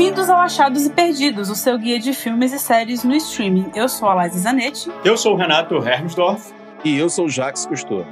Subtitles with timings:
[0.00, 3.70] Bem-vindos ao Achados e Perdidos, o seu guia de filmes e séries no streaming.
[3.74, 4.90] Eu sou a Liza Zanetti.
[5.04, 6.54] Eu sou o Renato Hermsdorf.
[6.82, 8.06] E eu sou o Jax Cousteau.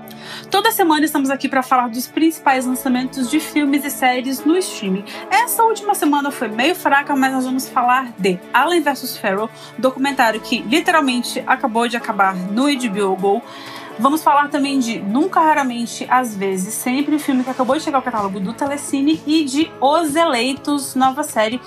[0.50, 5.02] Toda semana estamos aqui para falar dos principais lançamentos de filmes e séries no streaming.
[5.30, 9.16] Essa última semana foi meio fraca, mas nós vamos falar de Alien vs.
[9.16, 9.48] Pharaoh,
[9.78, 13.42] documentário que literalmente acabou de acabar no HBO Go.
[14.00, 17.98] Vamos falar também de Nunca, Raramente, Às vezes, sempre, o filme que acabou de chegar
[17.98, 21.60] ao catálogo do Telecine, e de Os Eleitos, nova série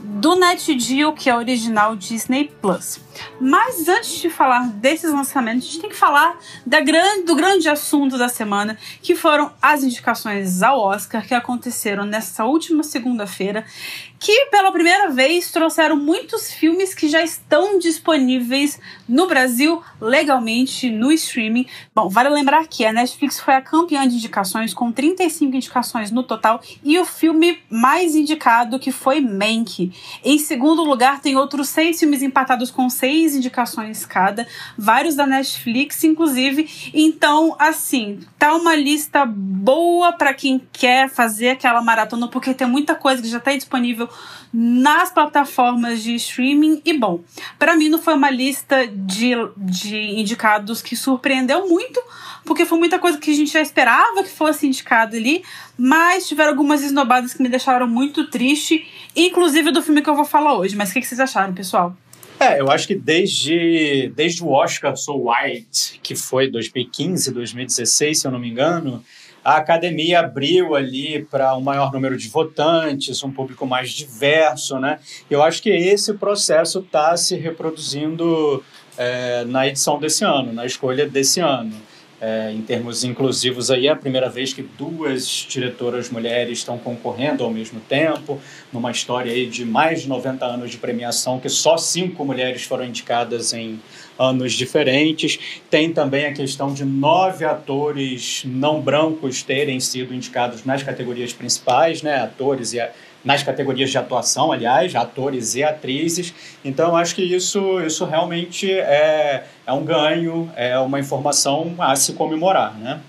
[0.00, 3.05] do NetGeo, que é original Disney Plus.
[3.40, 7.68] Mas antes de falar desses lançamentos, a gente tem que falar da grande, do grande
[7.68, 13.64] assunto da semana, que foram as indicações ao Oscar que aconteceram nessa última segunda-feira
[14.18, 21.12] que pela primeira vez trouxeram muitos filmes que já estão disponíveis no Brasil legalmente no
[21.12, 21.66] streaming.
[21.94, 26.22] Bom, vale lembrar que a Netflix foi a campeã de indicações com 35 indicações no
[26.22, 29.92] total e o filme mais indicado que foi Mank.
[30.24, 36.02] Em segundo lugar tem outros seis filmes empatados com seis indicações cada, vários da Netflix
[36.04, 36.90] inclusive.
[36.92, 42.94] Então, assim, tá uma lista boa para quem quer fazer aquela maratona porque tem muita
[42.94, 44.08] coisa que já está disponível disponível
[44.52, 46.80] nas plataformas de streaming.
[46.84, 47.20] E bom,
[47.58, 52.00] para mim não foi uma lista de, de indicados que surpreendeu muito,
[52.44, 55.44] porque foi muita coisa que a gente já esperava que fosse indicado ali,
[55.76, 60.24] mas tiveram algumas esnobadas que me deixaram muito triste, inclusive do filme que eu vou
[60.24, 60.76] falar hoje.
[60.76, 61.94] Mas o que, que vocês acharam, pessoal?
[62.38, 68.26] É, eu acho que desde, desde o Oscar So White, que foi 2015, 2016, se
[68.26, 69.02] eu não me engano,
[69.42, 74.98] a academia abriu ali para um maior número de votantes, um público mais diverso, né?
[75.30, 78.62] Eu acho que esse processo está se reproduzindo
[78.98, 81.74] é, na edição desse ano, na escolha desse ano.
[82.18, 87.44] É, em termos inclusivos aí é a primeira vez que duas diretoras mulheres estão concorrendo
[87.44, 88.40] ao mesmo tempo,
[88.72, 92.86] numa história aí de mais de 90 anos de premiação, que só cinco mulheres foram
[92.86, 93.78] indicadas em
[94.18, 95.38] anos diferentes.
[95.68, 102.02] Tem também a questão de nove atores não brancos terem sido indicados nas categorias principais,
[102.02, 102.22] né?
[102.22, 102.80] Atores e
[103.26, 106.32] nas categorias de atuação, aliás, atores e atrizes.
[106.64, 112.12] Então, acho que isso, isso realmente é, é um ganho, é uma informação a se
[112.12, 113.00] comemorar, né?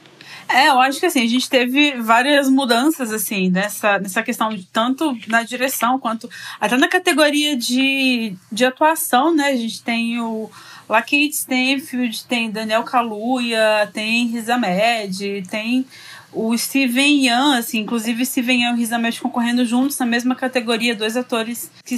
[0.49, 4.63] É, eu acho que assim, a gente teve várias mudanças assim nessa, nessa questão de
[4.63, 6.29] tanto na direção quanto
[6.59, 9.49] até na categoria de, de atuação, né?
[9.49, 10.49] A gente tem o
[10.87, 15.85] Lakeith Stanfield, tem Daniel Kaluuya, tem Riz Ahmed, tem
[16.37, 20.93] o Steven Yeun, assim, inclusive Steven Yeun e Riz Ahmed concorrendo juntos na mesma categoria,
[20.93, 21.97] dois atores que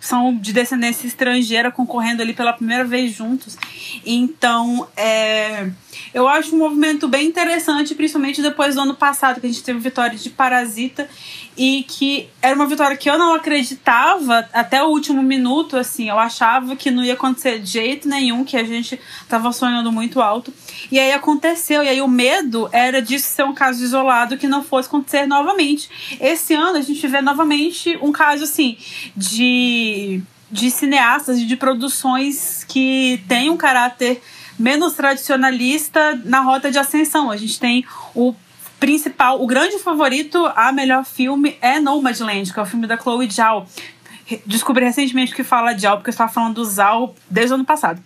[0.00, 3.56] são de descendência estrangeira concorrendo ali pela primeira vez juntos.
[4.04, 5.70] Então, é,
[6.14, 9.78] eu acho um movimento bem interessante, principalmente depois do ano passado, que a gente teve
[9.78, 11.08] vitória de Parasita,
[11.56, 16.18] e que era uma vitória que eu não acreditava até o último minuto, assim, eu
[16.18, 18.98] achava que não ia acontecer de jeito nenhum, que a gente
[19.28, 20.52] tava sonhando muito alto.
[20.90, 24.62] E aí aconteceu, e aí o medo era disso ser um caso isolado que não
[24.62, 25.90] fosse acontecer novamente.
[26.20, 28.76] Esse ano a gente vê novamente um caso, assim,
[29.16, 34.20] de, de cineastas e de produções que têm um caráter
[34.58, 37.30] menos tradicionalista na rota de ascensão.
[37.30, 38.34] A gente tem o
[38.78, 43.30] principal, o grande favorito a melhor filme é Nomadland, que é o filme da Chloe
[43.30, 43.66] Zhao.
[44.46, 48.02] Descobri recentemente que fala Zhao, porque eu estava falando do Zhao desde o ano passado.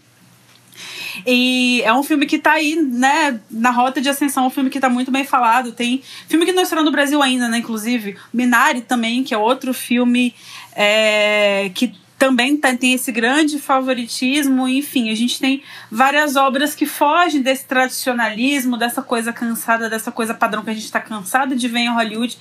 [1.27, 4.81] E é um filme que tá aí, né, na rota de ascensão, um filme que
[4.81, 5.73] tá muito bem falado.
[5.73, 8.17] Tem filme que não estreou no Brasil ainda, né, inclusive.
[8.33, 10.35] Minari também, que é outro filme
[10.75, 16.87] é, que também tá, tem esse grande favoritismo, enfim, a gente tem várias obras que
[16.87, 21.69] fogem desse tradicionalismo, dessa coisa cansada, dessa coisa padrão que a gente está cansado de
[21.69, 22.39] ver em Hollywood.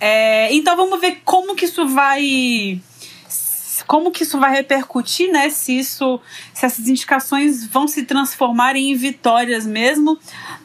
[0.00, 2.80] É, então vamos ver como que isso vai
[3.88, 5.48] como que isso vai repercutir, né?
[5.48, 6.20] Se isso,
[6.52, 10.18] se essas indicações vão se transformar em vitórias mesmo.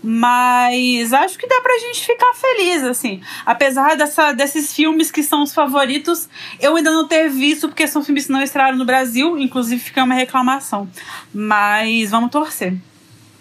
[0.03, 3.21] Mas acho que dá pra gente ficar feliz, assim.
[3.45, 6.27] Apesar dessa, desses filmes que são os favoritos,
[6.59, 10.03] eu ainda não ter visto, porque são filmes que não estrearam no Brasil, inclusive fica
[10.03, 10.89] uma reclamação.
[11.33, 12.75] Mas vamos torcer.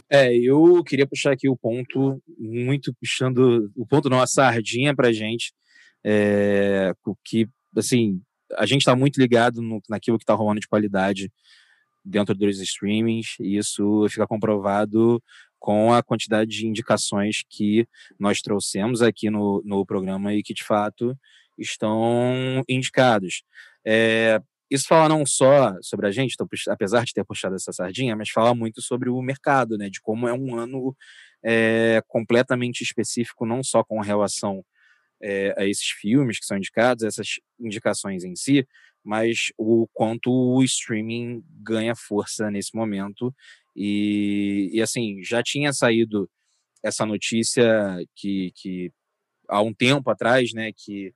[0.09, 5.11] É, eu queria puxar aqui o ponto, muito puxando o ponto não, a sardinha pra
[5.11, 5.53] gente,
[6.05, 6.93] é,
[7.25, 8.21] que, assim,
[8.57, 11.31] a gente está muito ligado no, naquilo que está rolando de qualidade
[12.05, 15.23] dentro dos streamings, e isso fica comprovado
[15.59, 17.87] com a quantidade de indicações que
[18.19, 21.17] nós trouxemos aqui no, no programa e que, de fato,
[21.57, 23.45] estão indicados.
[23.87, 26.35] É, isso fala não só sobre a gente,
[26.69, 30.27] apesar de ter puxado essa sardinha, mas fala muito sobre o mercado, né, de como
[30.27, 30.97] é um ano
[31.45, 34.65] é, completamente específico, não só com relação
[35.23, 38.67] é, a esses filmes que são indicados, essas indicações em si,
[39.05, 43.35] mas o quanto o streaming ganha força nesse momento.
[43.75, 46.29] E, e assim, já tinha saído
[46.83, 47.65] essa notícia
[48.15, 48.93] que, que
[49.49, 51.15] há um tempo atrás, né, que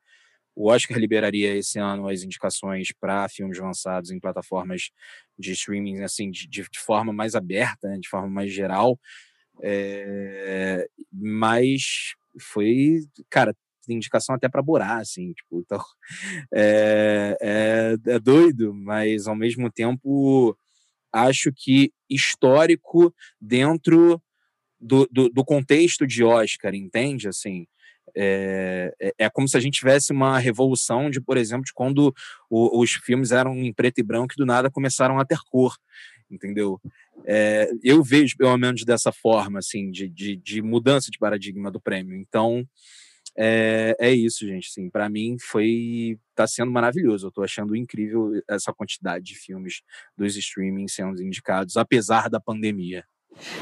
[0.55, 4.91] o Oscar liberaria esse ano as indicações para filmes lançados em plataformas
[5.39, 8.99] de streaming, assim, de, de forma mais aberta, né, de forma mais geral.
[9.63, 13.55] É, mas foi, cara,
[13.87, 15.83] tem indicação até para Borá, assim, tipo, então
[16.53, 20.57] é, é, é doido, mas ao mesmo tempo
[21.13, 24.21] acho que histórico dentro
[24.81, 27.29] do, do, do contexto de Oscar, entende?
[27.29, 27.67] Assim,
[28.15, 32.15] é, é, é, como se a gente tivesse uma revolução de, por exemplo, de quando
[32.49, 35.75] o, os filmes eram em preto e branco e do nada começaram a ter cor,
[36.31, 36.81] entendeu?
[37.27, 41.81] É, eu vejo pelo menos dessa forma, assim, de, de, de mudança de paradigma do
[41.81, 42.17] prêmio.
[42.17, 42.67] Então,
[43.39, 44.69] é, é isso, gente.
[44.69, 47.27] Assim, para mim foi tá sendo maravilhoso.
[47.27, 49.83] Eu tô achando incrível essa quantidade de filmes
[50.17, 53.05] dos streaming sendo indicados, apesar da pandemia.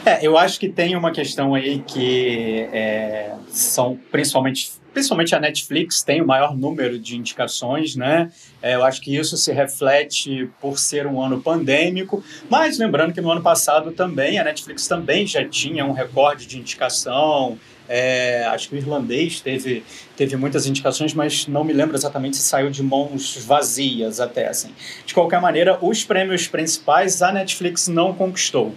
[0.05, 6.05] É, eu acho que tem uma questão aí que é, são principalmente principalmente a Netflix
[6.05, 8.31] tem o maior número de indicações, né?
[8.62, 13.20] É, eu acho que isso se reflete por ser um ano pandêmico, mas lembrando que
[13.20, 17.59] no ano passado também a Netflix também já tinha um recorde de indicação.
[17.89, 19.85] É, acho que o irlandês teve,
[20.17, 24.71] teve muitas indicações, mas não me lembro exatamente se saiu de mãos vazias até assim.
[25.05, 28.75] De qualquer maneira, os prêmios principais a Netflix não conquistou.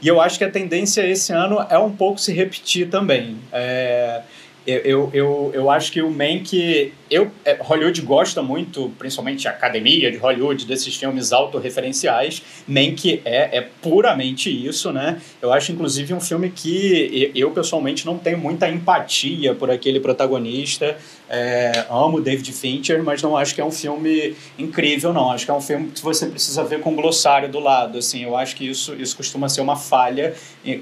[0.00, 3.36] E eu acho que a tendência esse ano é um pouco se repetir também.
[3.52, 4.22] É,
[4.68, 6.92] eu, eu, eu acho que o Mank.
[7.10, 12.42] Eu, é, Hollywood gosta muito, principalmente a academia de Hollywood, desses filmes autorreferenciais.
[12.66, 15.22] Mank é, é puramente isso, né?
[15.40, 20.98] Eu acho, inclusive, um filme que eu, pessoalmente, não tenho muita empatia por aquele protagonista.
[21.30, 25.30] É, amo David Fincher, mas não acho que é um filme incrível, não.
[25.30, 27.96] Acho que é um filme que você precisa ver com um glossário do lado.
[27.96, 30.34] Assim, eu acho que isso, isso costuma ser uma falha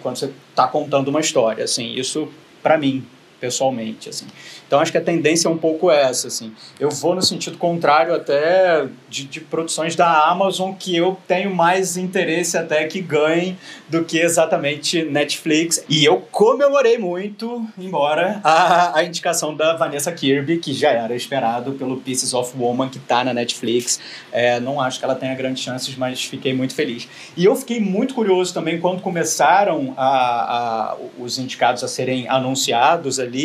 [0.02, 1.62] quando você está contando uma história.
[1.62, 2.28] Assim, isso,
[2.64, 3.04] para mim,
[3.46, 4.26] pessoalmente, assim.
[4.66, 6.52] Então acho que a tendência é um pouco essa, assim.
[6.80, 11.96] Eu vou no sentido contrário até de, de produções da Amazon que eu tenho mais
[11.96, 13.56] interesse até que ganhem
[13.88, 15.84] do que exatamente Netflix.
[15.88, 21.72] E eu comemorei muito, embora a, a indicação da Vanessa Kirby, que já era esperado
[21.72, 24.00] pelo Pieces of Woman, que tá na Netflix.
[24.32, 27.08] É, não acho que ela tenha grandes chances, mas fiquei muito feliz.
[27.36, 33.20] E eu fiquei muito curioso também quando começaram a, a os indicados a serem anunciados
[33.20, 33.35] ali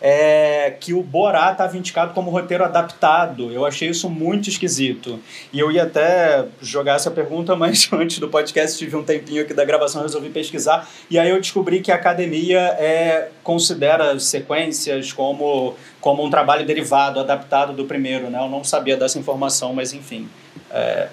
[0.00, 3.50] é, que o Borá estava indicado como roteiro adaptado.
[3.50, 5.18] Eu achei isso muito esquisito.
[5.52, 9.54] E eu ia até jogar essa pergunta, mas antes do podcast tive um tempinho aqui
[9.54, 10.88] da gravação, resolvi pesquisar.
[11.10, 17.20] E aí eu descobri que a academia é, considera sequências como, como um trabalho derivado,
[17.20, 18.30] adaptado do primeiro.
[18.30, 18.38] Né?
[18.38, 20.28] Eu não sabia dessa informação, mas enfim,
[20.70, 21.08] é,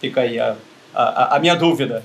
[0.00, 0.56] fica aí a,
[0.94, 2.02] a, a minha dúvida.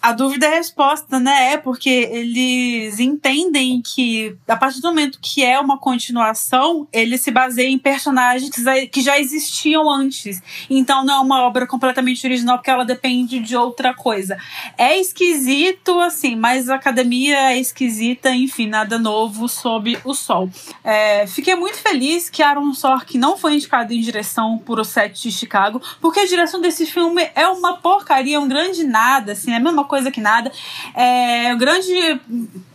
[0.00, 1.54] A dúvida é a resposta, né?
[1.54, 7.30] É porque eles entendem que, a partir do momento que é uma continuação, ele se
[7.30, 8.54] baseia em personagens
[8.92, 10.40] que já existiam antes.
[10.70, 14.38] Então não é uma obra completamente original, porque ela depende de outra coisa.
[14.76, 20.48] É esquisito, assim, mas a academia é esquisita, enfim, nada novo sob o sol.
[20.84, 25.20] É, fiquei muito feliz que Aaron Sorkin não foi indicado em direção por O Set
[25.22, 29.52] de Chicago, porque a direção desse filme é uma porcaria, é um grande nada, assim,
[29.52, 30.52] é a mesma coisa que nada.
[30.94, 32.20] É, o grande.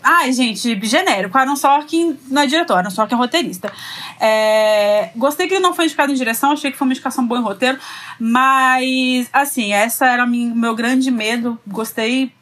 [0.04, 1.38] Ai, gente, genérico.
[1.38, 3.72] Aaron Sorkin não é diretor, Aaron Sorkin é roteirista.
[4.20, 7.40] É, gostei que ele não foi indicado em direção, achei que foi uma indicação boa
[7.40, 7.80] em roteiro,
[8.20, 11.58] mas, assim, essa era o meu grande medo.
[11.66, 12.34] Gostei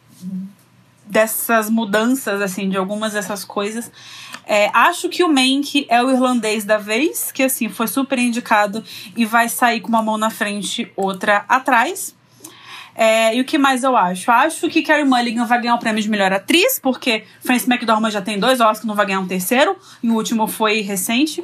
[1.06, 3.92] dessas mudanças, assim, de algumas dessas coisas.
[4.46, 8.84] É, acho que o Mank é o irlandês da vez, que assim foi super indicado
[9.16, 12.16] e vai sair com uma mão na frente, outra atrás.
[12.96, 14.30] É, e o que mais eu acho?
[14.30, 18.22] Acho que Carrie Mulligan vai ganhar o prêmio de melhor atriz, porque Frances McDormand já
[18.22, 21.44] tem dois Oscars, não vai ganhar um terceiro, e o último foi recente.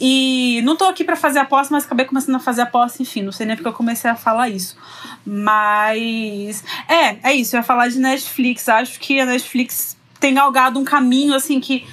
[0.00, 3.32] E não tô aqui para fazer aposta, mas acabei começando a fazer aposta, enfim, não
[3.32, 4.76] sei nem porque eu comecei a falar isso.
[5.24, 8.68] Mas é, é isso, eu ia falar de Netflix.
[8.68, 11.84] Acho que a Netflix tem galgado um caminho assim que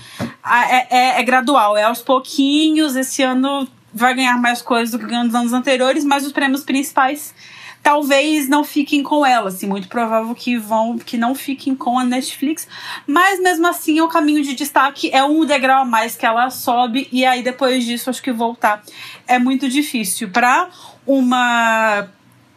[0.45, 2.95] é, é, é gradual, é aos pouquinhos.
[2.95, 6.63] Esse ano vai ganhar mais coisas do que ganhou nos anos anteriores, mas os prêmios
[6.63, 7.33] principais
[7.81, 12.03] talvez não fiquem com ela, assim, muito provável que vão que não fiquem com a
[12.03, 12.67] Netflix,
[13.07, 17.07] mas mesmo assim o caminho de destaque é um degrau a mais que ela sobe.
[17.11, 18.83] E aí depois disso acho que voltar
[19.27, 20.29] é muito difícil.
[20.29, 20.69] Para
[21.05, 22.09] uma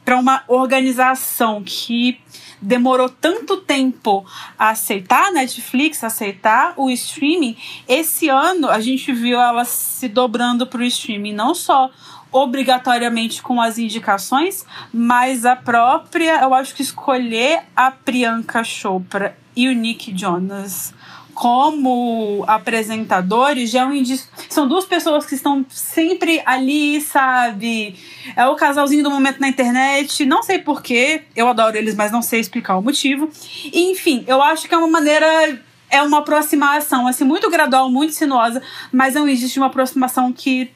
[0.05, 2.19] para uma organização que
[2.61, 4.25] demorou tanto tempo
[4.59, 7.57] a aceitar a Netflix, aceitar o streaming,
[7.89, 11.91] esse ano a gente viu ela se dobrando para o streaming, não só
[12.33, 19.69] obrigatoriamente com as indicações, mas a própria, eu acho que escolher a Priyanka Chopra e
[19.69, 20.95] o Nick Jonas
[21.35, 24.29] como apresentadores já é um indício.
[24.49, 27.97] São duas pessoas que estão sempre ali, sabe?
[28.37, 30.25] É o casalzinho do momento na internet.
[30.25, 33.31] Não sei porquê, eu adoro eles, mas não sei explicar o motivo.
[33.73, 35.61] Enfim, eu acho que é uma maneira.
[35.91, 40.33] É uma aproximação, assim, muito gradual, muito sinuosa, mas é um indício de uma aproximação
[40.33, 40.71] que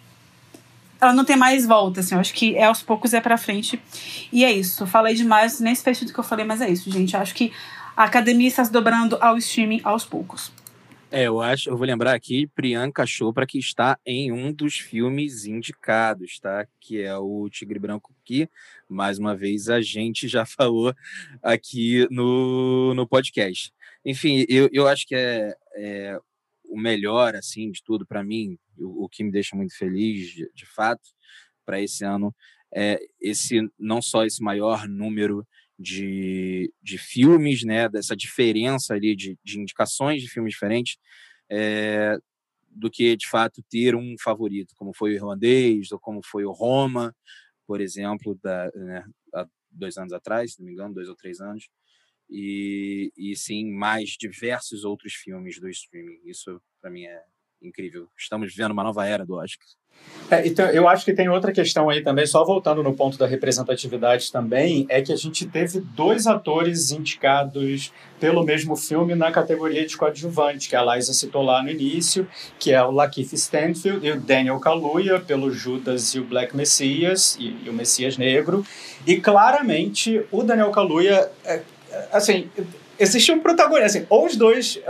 [1.01, 2.15] ela não tem mais volta, assim.
[2.15, 3.81] Eu acho que é aos poucos é pra frente.
[4.33, 4.87] E é isso.
[4.87, 7.15] Falei demais, nem se tudo que eu falei, mas é isso, gente.
[7.15, 7.53] Eu acho que
[7.97, 10.53] a academia está se dobrando ao streaming aos poucos.
[11.11, 15.47] É, eu acho, eu vou lembrar aqui Priyanka Chopra que está em um dos filmes
[15.47, 16.67] indicados, tá?
[16.81, 18.49] Que é o Tigre Branco que
[18.89, 20.95] mais uma vez a gente já falou
[21.43, 23.73] aqui no, no podcast.
[24.05, 26.21] Enfim, eu, eu acho que é, é
[26.69, 30.51] o melhor assim de tudo para mim, o, o, que me deixa muito feliz de,
[30.55, 31.09] de fato
[31.65, 32.35] para esse ano
[32.75, 35.47] é esse não só esse maior número
[35.79, 40.97] de, de filmes, né, dessa diferença ali de, de indicações de filmes diferentes,
[41.51, 42.19] é,
[42.71, 46.53] do que de fato ter um favorito, como foi o irlandês ou como foi o
[46.53, 47.15] Roma,
[47.67, 49.05] por exemplo, da, né,
[49.35, 51.69] há dois anos atrás, se não me engano, dois ou três anos,
[52.29, 56.21] e, e sim mais diversos outros filmes do streaming.
[56.25, 57.23] Isso para mim é
[57.63, 58.09] incrível.
[58.17, 59.67] Estamos vivendo uma nova era do Oscar.
[60.31, 63.27] É, então, eu acho que tem outra questão aí também, só voltando no ponto da
[63.27, 69.87] representatividade também, é que a gente teve dois atores indicados pelo mesmo filme na categoria
[69.87, 72.29] de coadjuvante, que a Liza citou lá no início,
[72.59, 77.37] que é o Lakeith Stanfield e o Daniel Kaluuya, pelo Judas e o Black Messias,
[77.39, 78.67] e, e o Messias Negro.
[79.07, 81.63] E claramente o Daniel Kaluuya, é,
[82.13, 82.49] assim,
[82.99, 84.81] existe um protagonista, assim, ou os dois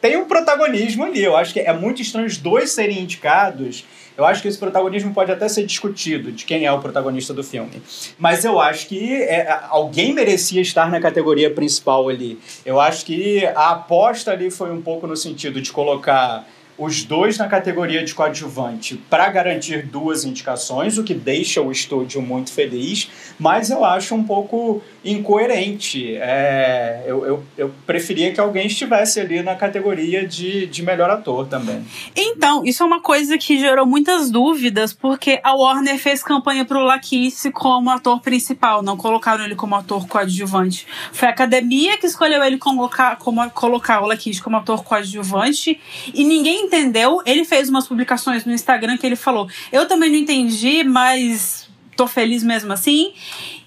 [0.00, 1.22] tem um protagonismo ali.
[1.22, 3.84] Eu acho que é muito estranho os dois serem indicados
[4.20, 7.42] eu acho que esse protagonismo pode até ser discutido, de quem é o protagonista do
[7.42, 7.82] filme.
[8.18, 12.38] Mas eu acho que é, alguém merecia estar na categoria principal ali.
[12.62, 16.46] Eu acho que a aposta ali foi um pouco no sentido de colocar
[16.76, 22.20] os dois na categoria de coadjuvante para garantir duas indicações, o que deixa o estúdio
[22.20, 26.16] muito feliz, mas eu acho um pouco incoerente.
[26.16, 31.46] É, eu, eu, eu preferia que alguém estivesse ali na categoria de, de melhor ator
[31.46, 31.84] também.
[32.14, 36.78] Então, isso é uma coisa que gerou muitas dúvidas, porque a Warner fez campanha para
[36.78, 40.86] o Laquice como ator principal, não colocaram ele como ator coadjuvante.
[41.12, 45.80] Foi a academia que escolheu ele colocar, como, colocar o Laquice como ator coadjuvante,
[46.12, 47.22] e ninguém entendeu.
[47.24, 52.06] Ele fez umas publicações no Instagram que ele falou: Eu também não entendi, mas tô
[52.06, 53.12] feliz mesmo assim.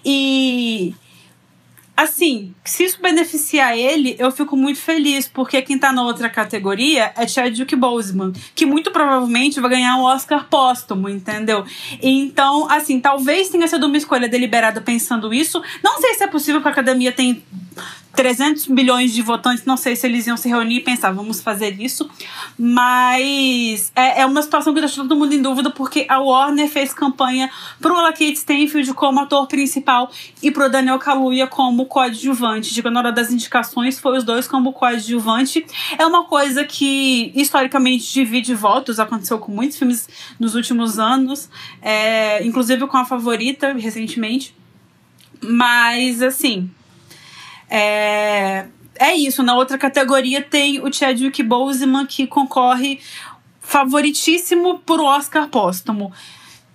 [0.06, 0.94] E
[1.96, 7.14] assim, se isso beneficiar ele, eu fico muito feliz, porque quem tá na outra categoria
[7.16, 11.64] é Chadwick Boseman, que muito provavelmente vai ganhar um Oscar póstumo, entendeu?
[12.02, 15.62] Então, assim, talvez tenha sido uma escolha deliberada pensando isso.
[15.84, 17.44] Não sei se é possível, porque a academia tem
[18.16, 21.80] 300 milhões de votantes, não sei se eles iam se reunir e pensar, vamos fazer
[21.82, 22.10] isso.
[22.58, 26.94] Mas é, é uma situação que deixa todo mundo em dúvida, porque a Warner fez
[26.94, 27.50] campanha
[27.82, 32.74] pro Lakeith Stanfield como ator principal e pro Daniel Kaluuya como coadjuvante.
[32.74, 35.66] Digo, na hora das indicações, foi os dois como coadjuvante.
[35.98, 40.08] É uma coisa que, historicamente, divide votos, aconteceu com muitos filmes
[40.40, 41.50] nos últimos anos,
[41.82, 44.56] é, inclusive com a favorita, recentemente.
[45.42, 46.70] Mas, assim,
[47.70, 48.68] é,
[49.00, 49.44] é isso.
[49.44, 53.00] Na outra categoria tem o Chadwick Boseman, que concorre
[53.60, 56.12] favoritíssimo por Oscar póstumo.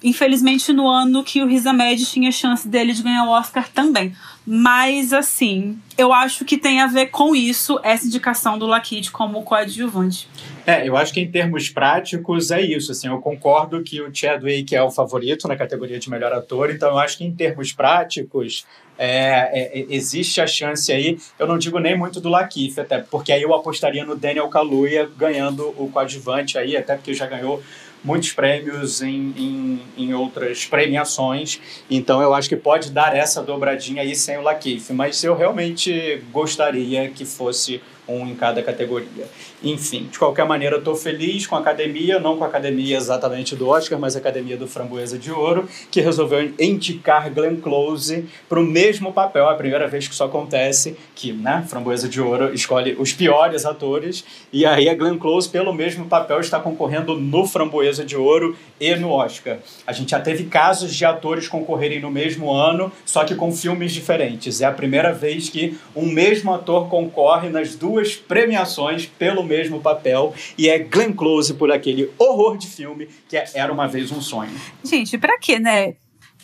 [0.03, 4.15] Infelizmente, no ano que o Riz Ahmed tinha chance dele de ganhar o Oscar também.
[4.47, 9.43] Mas, assim, eu acho que tem a ver com isso, essa indicação do Lakit como
[9.43, 10.29] coadjuvante.
[10.65, 12.93] É, eu acho que em termos práticos é isso.
[12.93, 16.91] Assim, eu concordo que o Chadwick é o favorito na categoria de melhor ator, então
[16.91, 18.65] eu acho que em termos práticos
[18.99, 23.33] é, é, existe a chance aí, eu não digo nem muito do Lakif, até porque
[23.33, 27.63] aí eu apostaria no Daniel Kaluuya ganhando o coadjuvante aí, até porque já ganhou
[28.05, 34.03] muitos prêmios em, em, em, outras premiações, então eu acho que pode dar essa dobradinha
[34.03, 39.27] aí sem o Lakif, mas eu realmente gostaria que fosse um em cada categoria.
[39.63, 43.55] Enfim, de qualquer maneira, eu estou feliz com a academia, não com a academia exatamente
[43.55, 48.61] do Oscar, mas a academia do Framboesa de Ouro, que resolveu indicar Glenn Close para
[48.61, 49.49] o mesmo papel.
[49.49, 53.67] É a primeira vez que isso acontece, que né, Framboesa de Ouro escolhe os piores
[53.67, 58.57] atores, e aí a Glenn Close, pelo mesmo papel, está concorrendo no Framboesa de Ouro
[58.81, 59.59] e no Oscar.
[59.87, 63.93] A gente já teve casos de atores concorrerem no mesmo ano, só que com filmes
[63.93, 64.61] diferentes.
[64.61, 69.81] É a primeira vez que um mesmo ator concorre nas duas duas premiações pelo mesmo
[69.81, 74.13] papel e é Glenn Close por aquele horror de filme que é Era uma vez
[74.13, 74.53] um sonho.
[74.85, 75.95] Gente, pra quê, né?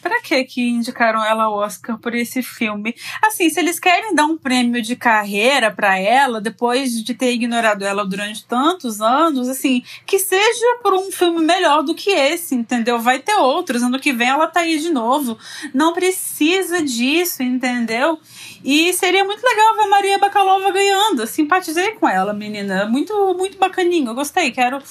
[0.03, 2.95] Pra que que indicaram ela ao Oscar por esse filme?
[3.23, 7.87] Assim, se eles querem dar um prêmio de carreira para ela, depois de ter ignorado
[7.87, 12.99] ela durante tantos anos, assim, que seja por um filme melhor do que esse, entendeu?
[12.99, 15.39] Vai ter outros, ano que vem ela tá aí de novo.
[15.73, 18.19] Não precisa disso, entendeu?
[18.65, 21.27] E seria muito legal ver a Maria Bakalova ganhando.
[21.27, 22.87] Simpatizei com ela, menina.
[22.87, 24.09] Muito, muito bacaninho.
[24.09, 24.51] Eu gostei.
[24.51, 24.83] Quero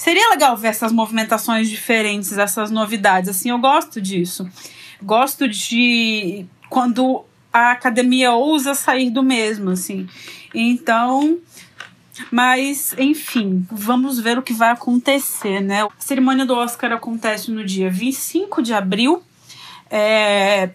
[0.00, 3.28] Seria legal ver essas movimentações diferentes, essas novidades.
[3.28, 4.48] Assim, eu gosto disso.
[5.02, 7.22] Gosto de quando
[7.52, 10.08] a academia ousa sair do mesmo, assim.
[10.54, 11.38] Então,
[12.32, 15.82] mas, enfim, vamos ver o que vai acontecer, né?
[15.82, 19.22] A cerimônia do Oscar acontece no dia 25 de abril.
[19.90, 20.70] É,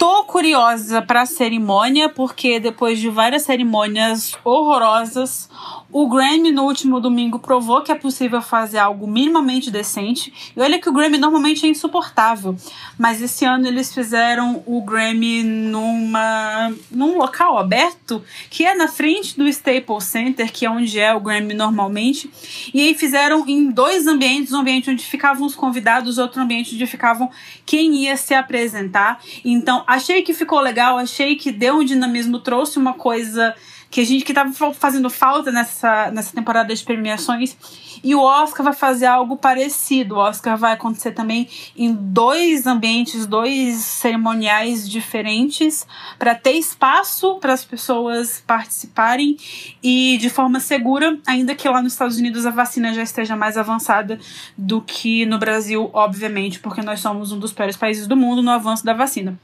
[0.00, 5.46] Tô curiosa para a cerimônia, porque depois de várias cerimônias horrorosas,
[5.92, 10.52] o Grammy no último domingo provou que é possível fazer algo minimamente decente.
[10.56, 12.56] E olha que o Grammy normalmente é insuportável,
[12.98, 19.36] mas esse ano eles fizeram o Grammy numa num local aberto, que é na frente
[19.36, 22.30] do Staples Center, que é onde é o Grammy normalmente.
[22.72, 26.86] E aí fizeram em dois ambientes, um ambiente onde ficavam os convidados, outro ambiente onde
[26.86, 27.30] ficavam
[27.66, 29.20] quem ia se apresentar.
[29.44, 33.54] Então, achei que ficou legal, achei que deu um dinamismo, trouxe uma coisa
[33.90, 37.56] que a gente que tava fazendo falta nessa, nessa temporada de premiações.
[38.02, 40.14] E o Oscar vai fazer algo parecido.
[40.14, 45.86] O Oscar vai acontecer também em dois ambientes, dois cerimoniais diferentes,
[46.18, 49.36] para ter espaço para as pessoas participarem
[49.82, 53.58] e de forma segura, ainda que lá nos Estados Unidos a vacina já esteja mais
[53.58, 54.18] avançada
[54.56, 58.50] do que no Brasil, obviamente, porque nós somos um dos piores países do mundo no
[58.50, 59.38] avanço da vacina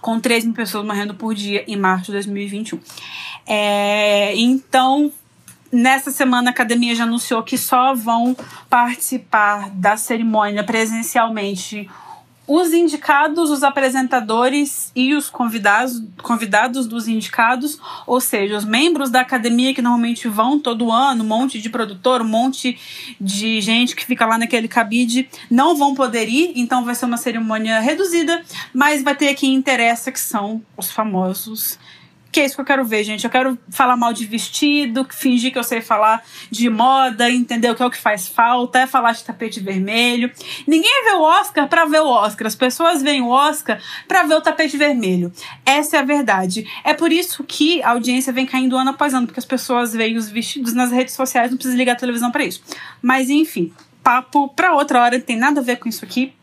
[0.00, 2.78] com 3 mil pessoas morrendo por dia em março de 2021.
[3.46, 5.12] É, então,
[5.72, 8.36] nessa semana a academia já anunciou que só vão
[8.68, 11.88] participar da cerimônia presencialmente
[12.46, 19.20] os indicados, os apresentadores e os convidados, convidados dos indicados, ou seja, os membros da
[19.20, 22.78] academia que normalmente vão todo ano, um monte de produtor, um monte
[23.20, 27.16] de gente que fica lá naquele cabide, não vão poder ir, então vai ser uma
[27.16, 28.42] cerimônia reduzida,
[28.72, 31.78] mas vai ter quem interessa, que são os famosos
[32.30, 33.24] que é isso que eu quero ver, gente.
[33.24, 37.74] Eu quero falar mal de vestido, fingir que eu sei falar de moda, entendeu?
[37.74, 40.30] Que é o que faz falta, é falar de tapete vermelho.
[40.66, 42.46] Ninguém vê o Oscar para ver o Oscar.
[42.46, 45.32] As pessoas veem o Oscar para ver o tapete vermelho.
[45.64, 46.66] Essa é a verdade.
[46.84, 50.18] É por isso que a audiência vem caindo ano após ano, porque as pessoas veem
[50.18, 52.62] os vestidos nas redes sociais, não precisa ligar a televisão para isso.
[53.00, 56.35] Mas enfim, papo para outra hora, não tem nada a ver com isso aqui.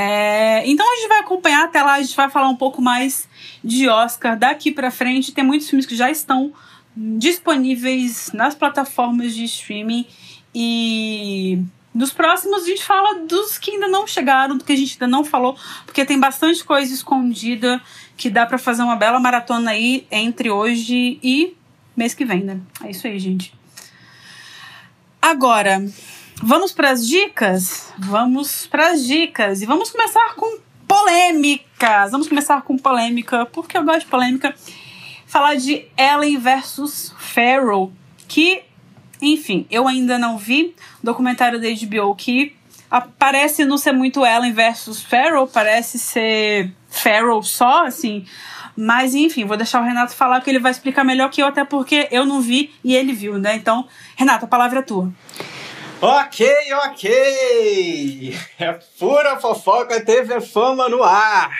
[0.00, 3.28] É, então a gente vai acompanhar até lá, a gente vai falar um pouco mais
[3.64, 5.32] de Oscar daqui para frente.
[5.32, 6.52] Tem muitos filmes que já estão
[6.96, 10.06] disponíveis nas plataformas de streaming
[10.54, 11.60] e
[11.92, 15.08] dos próximos a gente fala dos que ainda não chegaram, do que a gente ainda
[15.08, 17.82] não falou, porque tem bastante coisa escondida
[18.16, 21.56] que dá para fazer uma bela maratona aí entre hoje e
[21.96, 22.60] mês que vem, né?
[22.84, 23.52] É isso aí, gente.
[25.20, 25.84] Agora,
[26.42, 27.92] vamos para as dicas?
[27.98, 32.10] Vamos para as dicas e vamos começar com polêmicas.
[32.10, 34.54] Vamos começar com polêmica, porque eu gosto de polêmica.
[35.26, 37.92] Falar de Ellen versus Pharaoh,
[38.26, 38.62] que,
[39.20, 40.74] enfim, eu ainda não vi.
[41.02, 42.56] Documentário da HBO que
[43.18, 48.24] parece não ser muito Ellen versus Pharaoh, parece ser Pharaoh só, assim.
[48.74, 51.64] Mas enfim, vou deixar o Renato falar que ele vai explicar melhor que eu, até
[51.64, 53.56] porque eu não vi e ele viu, né?
[53.56, 55.12] Então, Renato, a palavra é tua.
[56.00, 56.46] Ok,
[56.84, 58.38] ok!
[58.56, 61.50] É pura fofoca TV Fama no ar!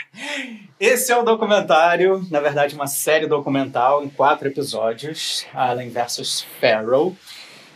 [0.79, 6.47] Esse é o documentário, na verdade, uma série documental em quatro episódios, Allen vs.
[6.61, 7.17] Pharaoh,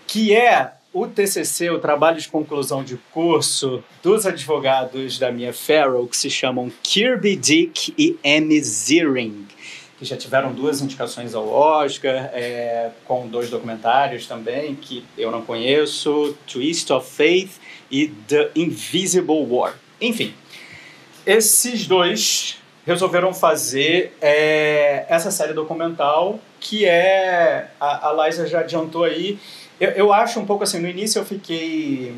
[0.06, 6.06] que é o TCC, o trabalho de conclusão de curso dos advogados da minha Pharaoh,
[6.06, 9.48] que se chamam Kirby Dick e Amy Ziering
[10.02, 15.42] que já tiveram duas indicações ao Oscar, é, com dois documentários também, que eu não
[15.42, 17.52] conheço, Twist of Faith
[17.88, 19.74] e The Invisible War.
[20.00, 20.34] Enfim,
[21.24, 29.04] esses dois resolveram fazer é, essa série documental, que é, a, a Liza já adiantou
[29.04, 29.38] aí,
[29.78, 32.12] eu, eu acho um pouco assim, no início eu fiquei,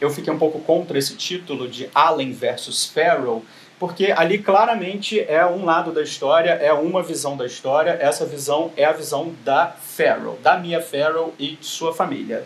[0.00, 3.44] eu fiquei um pouco contra esse título de Allen versus Pharaoh,
[3.78, 8.72] porque ali claramente é um lado da história, é uma visão da história, essa visão
[8.76, 12.44] é a visão da Farrell, da Mia Farrell e de sua família.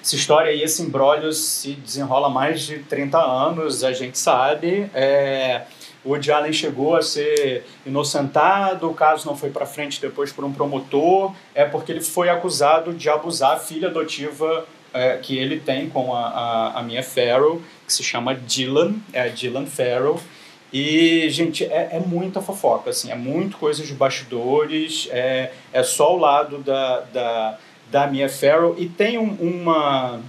[0.00, 4.90] essa história e esse embrólio se desenrola há mais de 30 anos, a gente sabe.
[4.94, 5.62] É,
[6.04, 10.44] o Woody Allen chegou a ser inocentado, o caso não foi para frente depois por
[10.44, 15.60] um promotor, é porque ele foi acusado de abusar a filha adotiva é, que ele
[15.60, 20.20] tem com a, a, a Mia Farrow, que se chama Dylan, é Dylan Farrow.
[20.72, 26.14] E, gente, é, é muita fofoca, assim, é muito coisa de bastidores, é, é só
[26.14, 27.58] o lado da, da,
[27.90, 28.74] da Mia Farrow.
[28.78, 30.20] E tem um, uma,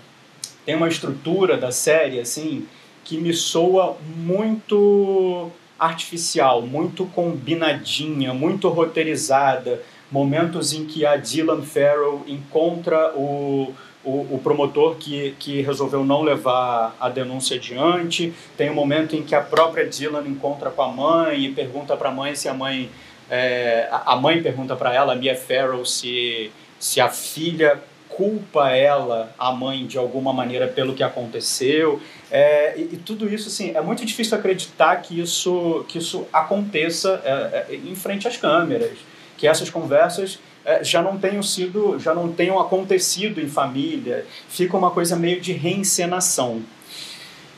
[0.65, 2.65] tem uma estrutura da série, assim,
[3.03, 9.81] que me soa muito artificial, muito combinadinha, muito roteirizada.
[10.11, 13.73] Momentos em que a Dylan Farrow encontra o,
[14.03, 18.33] o, o, promotor que, que resolveu não levar a denúncia adiante.
[18.55, 22.09] Tem um momento em que a própria Dylan encontra com a mãe e pergunta para
[22.09, 22.89] a mãe se a mãe.
[23.29, 29.33] É, a mãe pergunta para ela, a Mia Farrow, se, se a filha culpa ela,
[29.37, 32.01] a mãe, de alguma maneira pelo que aconteceu.
[32.31, 37.21] É, e, e, tudo isso, assim, é muito difícil acreditar que isso, que isso aconteça
[37.23, 38.97] é, é em frente às câmeras,
[39.37, 40.39] que essas conversas
[40.81, 45.53] já não tenham sido, já não tenham acontecido em família, fica uma coisa meio de
[45.53, 46.61] reencenação.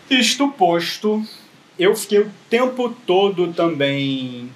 [0.09, 1.23] Isto posto,
[1.77, 4.49] eu fiquei o tempo todo também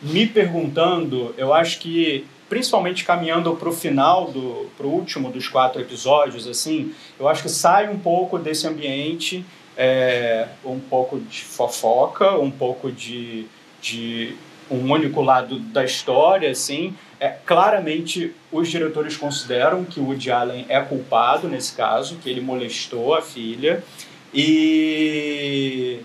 [0.00, 5.80] me perguntando, eu acho que principalmente caminhando para o final do pro último dos quatro
[5.80, 9.42] episódios assim eu acho que sai um pouco desse ambiente
[9.74, 13.46] é, um pouco de fofoca um pouco de,
[13.80, 14.36] de
[14.70, 20.66] um único lado da história assim é, claramente, os diretores consideram que o Woody Allen
[20.68, 23.84] é culpado nesse caso, que ele molestou a filha.
[24.34, 26.00] E,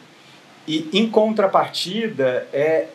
[0.67, 2.85] e em contrapartida, é,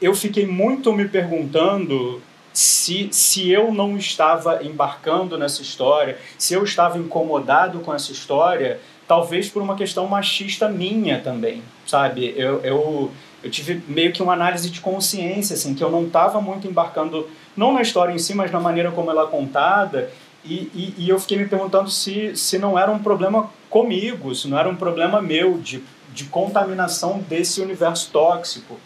[0.00, 6.62] eu fiquei muito me perguntando se, se eu não estava embarcando nessa história, se eu
[6.62, 12.32] estava incomodado com essa história, talvez por uma questão machista minha também, sabe?
[12.36, 13.10] Eu, eu,
[13.42, 17.28] eu tive meio que uma análise de consciência, assim, que eu não estava muito embarcando
[17.56, 20.10] não na história em si, mas na maneira como ela é contada.
[20.44, 24.48] E, e, e, eu fiquei me perguntando se, se não era um problema comigo, se
[24.48, 28.78] não era um problema meu de, de contaminação desse universo tóxico.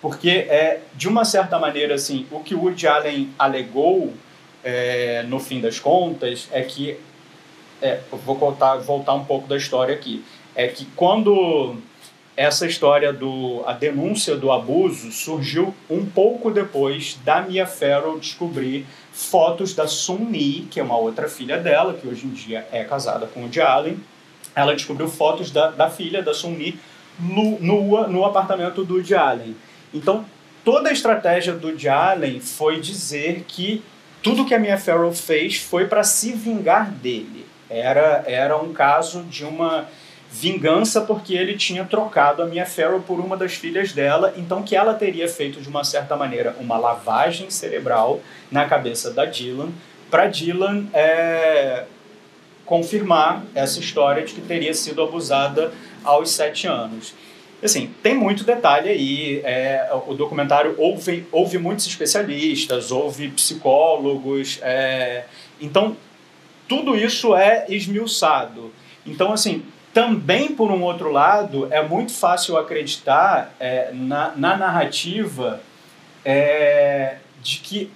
[0.00, 4.14] Porque, é, de uma certa maneira, assim, o que Woody Allen alegou,
[4.62, 6.96] é, no fim das contas, é que.
[7.82, 10.24] É, vou voltar, voltar um pouco da história aqui.
[10.54, 11.76] É que quando
[12.36, 18.86] essa história do a denúncia do abuso surgiu um pouco depois da Mia Farrow descobrir
[19.12, 23.26] fotos da Sunni, que é uma outra filha dela, que hoje em dia é casada
[23.26, 23.98] com o de Allen.
[24.54, 26.78] Ela descobriu fotos da, da filha da Sunni
[27.18, 29.54] nua no apartamento do de Allen.
[29.92, 30.24] Então,
[30.64, 33.82] toda a estratégia do de Allen foi dizer que
[34.22, 37.46] tudo que a Mia Farrow fez foi para se vingar dele.
[37.68, 39.86] Era, era um caso de uma
[40.30, 44.76] vingança porque ele tinha trocado a Mia Farrow por uma das filhas dela, então que
[44.76, 49.70] ela teria feito de uma certa maneira uma lavagem cerebral na cabeça da Dylan,
[50.08, 51.84] para Dylan é,
[52.64, 55.72] confirmar essa história de que teria sido abusada
[56.04, 57.12] aos sete anos.
[57.62, 59.40] Assim, tem muito detalhe aí.
[59.44, 64.58] É, o documentário houve, houve muitos especialistas, houve psicólogos.
[64.62, 65.24] É,
[65.60, 65.96] então,
[66.66, 68.72] tudo isso é esmiuçado.
[69.04, 75.60] Então, assim, também, por um outro lado, é muito fácil acreditar é, na, na narrativa
[76.24, 77.90] é, de que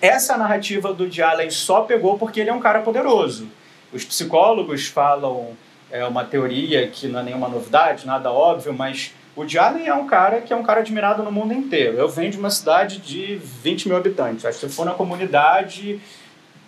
[0.00, 3.48] essa narrativa do de Allen só pegou porque ele é um cara poderoso.
[3.92, 5.56] Os psicólogos falam
[5.90, 9.94] é uma teoria que não é nenhuma novidade, nada óbvio, mas o de Allen é
[9.94, 11.96] um cara que é um cara admirado no mundo inteiro.
[11.96, 14.44] Eu venho de uma cidade de 20 mil habitantes.
[14.44, 16.00] Acho que se for na comunidade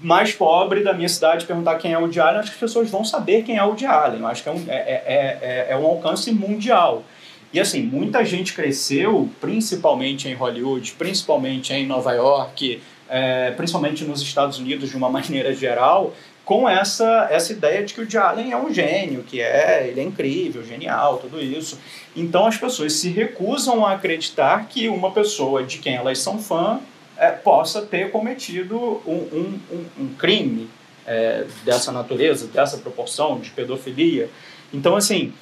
[0.01, 2.91] mais pobre da minha cidade perguntar quem é o Woody Allen, acho que as pessoas
[2.91, 4.21] vão saber quem é o Woody Allen.
[4.21, 7.05] Eu acho que é um, é, é, é, é um alcance mundial.
[7.53, 14.21] E assim, muita gente cresceu, principalmente em Hollywood, principalmente em Nova York, é, principalmente nos
[14.21, 18.53] Estados Unidos de uma maneira geral, com essa, essa ideia de que o Woody Allen
[18.53, 21.79] é um gênio, que é, ele é incrível, genial, tudo isso.
[22.15, 26.81] Então as pessoas se recusam a acreditar que uma pessoa de quem elas são fã
[27.19, 30.71] é, possa ter cometido um, um, um, crime
[31.07, 34.31] é, dessa natureza, dessa proporção, de pedofilia.
[34.73, 35.33] Então, assim,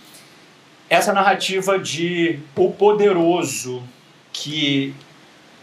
[0.88, 3.82] essa narrativa de o poderoso
[4.32, 4.94] que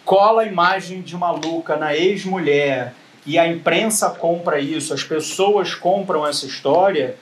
[0.05, 2.93] cola a imagem de maluca na ex-mulher
[3.25, 7.15] e a imprensa compra isso, as pessoas compram essa história,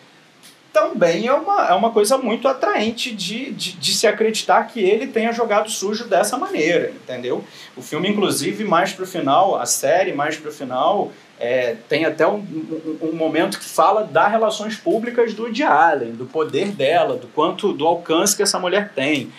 [0.71, 5.07] também é uma, é uma coisa muito atraente de, de, de, se acreditar que ele
[5.07, 7.43] tenha jogado sujo dessa maneira, entendeu?
[7.75, 12.35] O filme, inclusive, mais pro final, a série mais pro final, é, tem até um,
[12.35, 17.27] um, um, momento que fala das relações públicas do Woody Allen, do poder dela, do
[17.27, 19.31] quanto, do alcance que essa mulher tem.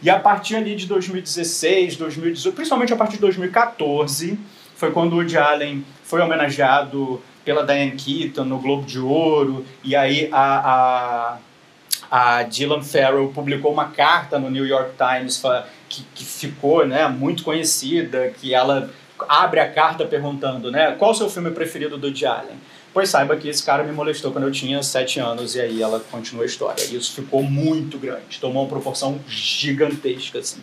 [0.00, 4.38] E a partir ali de 2016, 2018, principalmente a partir de 2014,
[4.76, 9.96] foi quando o Woody Allen foi homenageado pela Diane Keaton no Globo de Ouro, e
[9.96, 11.38] aí a,
[12.10, 15.40] a, a Dylan Farrell publicou uma carta no New York Times
[15.88, 18.90] que, que ficou né, muito conhecida, que ela
[19.26, 22.58] abre a carta perguntando, né, qual o seu filme preferido do Woody Allen?
[22.92, 26.00] Pois saiba que esse cara me molestou quando eu tinha sete anos e aí ela
[26.00, 26.84] continua a história.
[26.84, 30.60] E isso ficou muito grande, tomou uma proporção gigantesca, assim.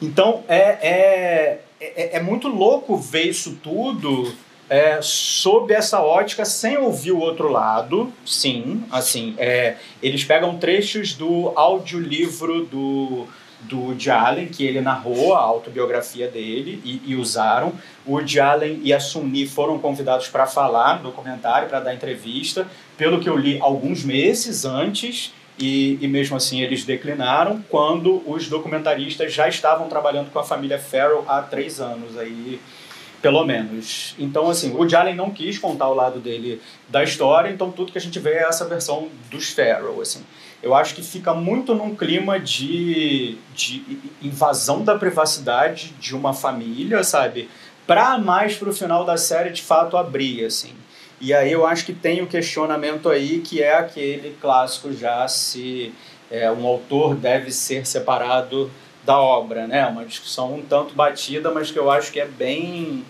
[0.00, 4.32] Então, é, é, é, é muito louco ver isso tudo
[4.68, 11.14] é, sob essa ótica, sem ouvir o outro lado, sim, assim, é, eles pegam trechos
[11.14, 13.26] do audiolivro do,
[13.60, 17.72] do Woody Allen, que ele narrou a autobiografia dele e, e usaram.
[18.04, 22.66] O Woody Allen e a Sunni foram convidados para falar no documentário, para dar entrevista,
[22.96, 28.46] pelo que eu li alguns meses antes, e, e, mesmo assim eles declinaram quando os
[28.46, 32.18] documentaristas já estavam trabalhando com a família Farrell há três anos.
[32.18, 32.60] Aí
[33.20, 34.14] pelo menos.
[34.18, 37.98] Então, assim, o Allen não quis contar o lado dele da história, então tudo que
[37.98, 40.22] a gente vê é essa versão dos Farrell, assim.
[40.62, 47.04] Eu acho que fica muito num clima de, de invasão da privacidade de uma família,
[47.04, 47.48] sabe?
[47.86, 50.72] Pra mais pro final da série, de fato, abrir, assim.
[51.20, 55.94] E aí eu acho que tem o questionamento aí, que é aquele clássico já se
[56.30, 58.70] é, um autor deve ser separado
[59.06, 59.86] da obra, né?
[59.86, 63.04] Uma discussão um tanto batida, mas que eu acho que é bem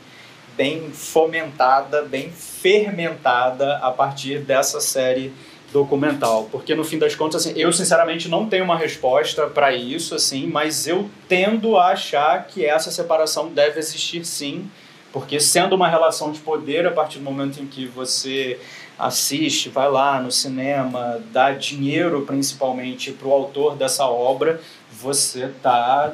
[0.57, 5.33] bem fomentada, bem fermentada a partir dessa série
[5.71, 10.15] documental, porque no fim das contas assim, eu sinceramente não tenho uma resposta para isso
[10.15, 14.71] assim, mas eu tendo a achar que essa separação deve existir sim,
[15.13, 18.59] porque sendo uma relação de poder a partir do momento em que você
[18.99, 24.61] assiste, vai lá no cinema, dá dinheiro principalmente para o autor dessa obra,
[25.07, 26.13] você está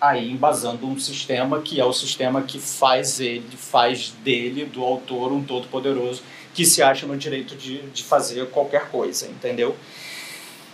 [0.00, 5.30] aí embasando um sistema que é o sistema que faz ele, faz dele, do autor,
[5.30, 6.22] um todo poderoso
[6.54, 9.76] que se acha no direito de, de fazer qualquer coisa, entendeu?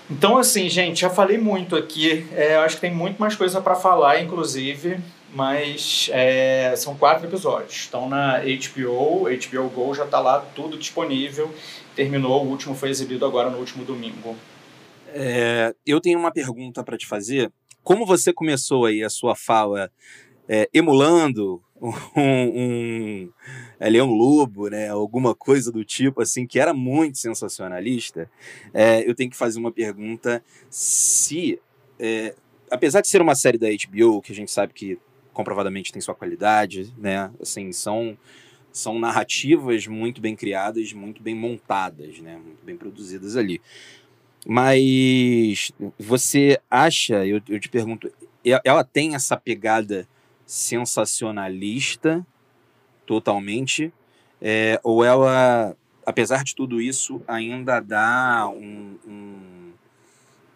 [0.09, 2.25] Então, assim, gente, já falei muito aqui.
[2.33, 5.01] É, acho que tem muito mais coisa para falar, inclusive,
[5.35, 7.75] mas é, são quatro episódios.
[7.75, 11.53] Estão na HBO, HBO Go já está lá, tudo disponível.
[11.97, 14.37] Terminou, o último foi exibido agora no último domingo.
[15.09, 19.91] É, eu tenho uma pergunta para te fazer como você começou aí a sua fala
[20.49, 23.33] é, emulando um, um
[23.79, 28.31] é, Leão Lobo, né, alguma coisa do tipo assim, que era muito sensacionalista,
[28.73, 31.61] é, eu tenho que fazer uma pergunta se,
[31.99, 32.35] é,
[32.71, 34.99] apesar de ser uma série da HBO, que a gente sabe que
[35.33, 38.19] comprovadamente tem sua qualidade, né, assim, são
[38.73, 43.59] são narrativas muito bem criadas, muito bem montadas, né, muito bem produzidas ali.
[44.49, 48.09] Mas você acha, eu, eu te pergunto,
[48.65, 50.07] ela tem essa pegada
[50.47, 52.25] sensacionalista
[53.05, 53.93] totalmente?
[54.41, 59.73] É, ou ela, apesar de tudo isso, ainda dá um, um,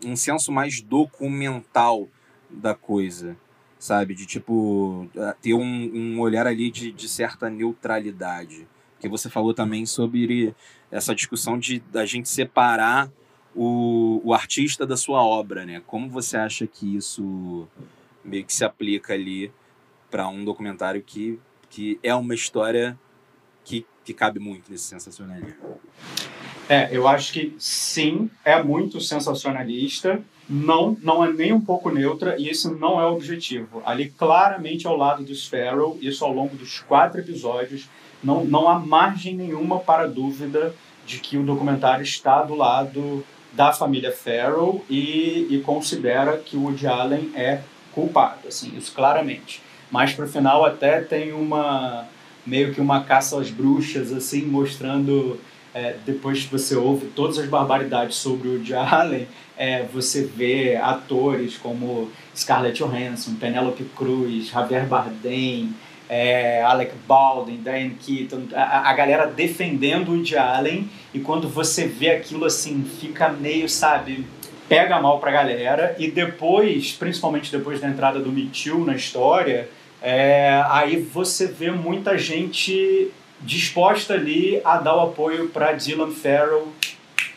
[0.07, 2.09] um senso mais documental
[2.49, 3.37] da coisa?
[3.77, 4.15] Sabe?
[4.15, 5.09] De tipo,
[5.43, 8.69] ter um, um olhar ali de, de certa neutralidade.
[8.93, 10.55] Porque você falou também sobre
[10.93, 13.11] essa discussão de da gente separar
[13.55, 15.83] o, o artista da sua obra, né?
[15.87, 17.67] Como você acha que isso
[18.25, 19.53] meio que se aplica ali
[20.11, 22.99] para um documentário que, que é uma história
[23.65, 25.55] que, que cabe muito nesse sensacionalismo?
[26.69, 32.37] É, eu acho que sim, é muito sensacionalista, não, não é nem um pouco neutra
[32.39, 33.83] e esse não é o objetivo.
[33.85, 37.89] Ali claramente ao lado do Sparrow, isso ao longo dos quatro episódios,
[38.23, 43.73] não, não há margem nenhuma para dúvida de que o documentário está do lado da
[43.73, 47.61] família Farrell e, e considera que o Woody Allen é
[47.93, 49.63] culpado, assim, isso claramente.
[49.91, 52.07] Mas para o final até tem uma
[52.47, 55.39] meio que uma caça às bruxas, assim, mostrando
[55.75, 60.77] é, depois que você ouve todas as barbaridades sobre o Woody Allen, é, você vê
[60.77, 65.75] atores como Scarlett Johansson, Penelope Cruz, Javier Bardem,
[66.11, 71.87] é, Alec Baldwin, Diane Keaton, a, a, galera defendendo o Woody Allen e quando você
[71.87, 74.27] vê aquilo assim, fica meio, sabe,
[74.69, 79.69] pega mal pra galera e depois, principalmente depois da entrada do Me Too na história,
[80.03, 86.73] é, aí você vê muita gente disposta ali a dar o apoio para Dylan Farrell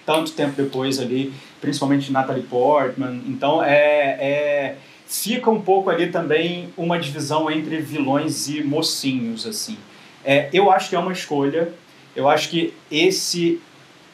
[0.03, 1.31] tanto tempo depois ali,
[1.61, 3.21] principalmente Natalie Portman.
[3.27, 4.75] Então é, é
[5.13, 9.77] fica um pouco ali também uma divisão entre vilões e mocinhos assim.
[10.25, 11.71] É, eu acho que é uma escolha.
[12.15, 13.61] Eu acho que esse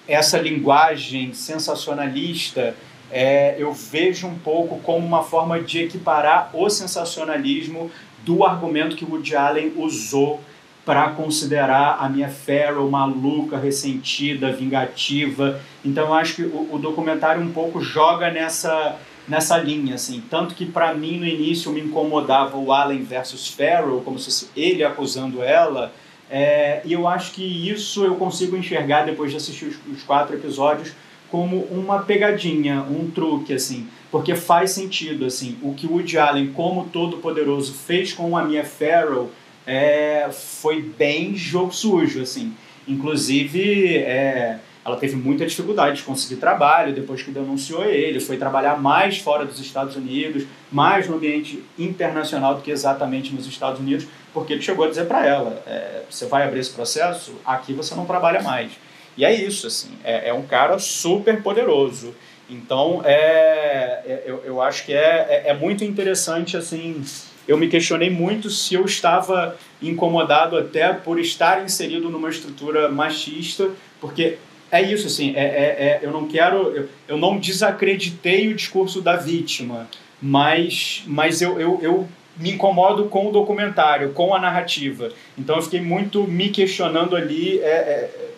[0.08, 2.76] essa linguagem sensacionalista
[3.12, 7.90] é, eu vejo um pouco como uma forma de equiparar o sensacionalismo
[8.24, 10.42] do argumento que Woody Allen usou
[10.84, 15.62] para considerar a minha Farrell maluca, ressentida, vingativa.
[15.86, 18.98] Então eu acho que o, o documentário um pouco joga nessa
[19.30, 20.24] nessa linha, assim.
[20.30, 24.50] Tanto que para mim no início me incomodava o Allen versus Farrell, como se fosse
[24.56, 25.94] ele acusando ela.
[26.30, 30.36] É, e eu acho que isso eu consigo enxergar depois de assistir os, os quatro
[30.36, 30.94] episódios
[31.30, 36.90] como uma pegadinha, um truque, assim, porque faz sentido, assim, o que Woody Allen, como
[36.92, 39.30] todo poderoso, fez com a Mia Farrow
[39.66, 42.54] é, foi bem jogo sujo, assim.
[42.88, 44.58] Inclusive, é,
[44.90, 49.46] ela teve muita dificuldade de conseguir trabalho depois que denunciou ele, foi trabalhar mais fora
[49.46, 54.62] dos Estados Unidos, mais no ambiente internacional do que exatamente nos Estados Unidos, porque ele
[54.62, 58.42] chegou a dizer para ela, é, você vai abrir esse processo, aqui você não trabalha
[58.42, 58.72] mais.
[59.16, 62.16] E é isso, assim, é, é um cara super poderoso.
[62.50, 67.04] Então, é, é, eu, eu acho que é, é, é muito interessante, assim,
[67.48, 73.70] eu me questionei muito se eu estava incomodado até por estar inserido numa estrutura machista,
[74.00, 74.38] porque
[74.72, 79.02] é isso, assim, é, é, é, eu não quero, eu, eu não desacreditei o discurso
[79.02, 79.88] da vítima,
[80.22, 85.12] mas, mas eu, eu, eu me incomodo com o documentário, com a narrativa.
[85.38, 88.30] Então eu fiquei muito me questionando ali é, é,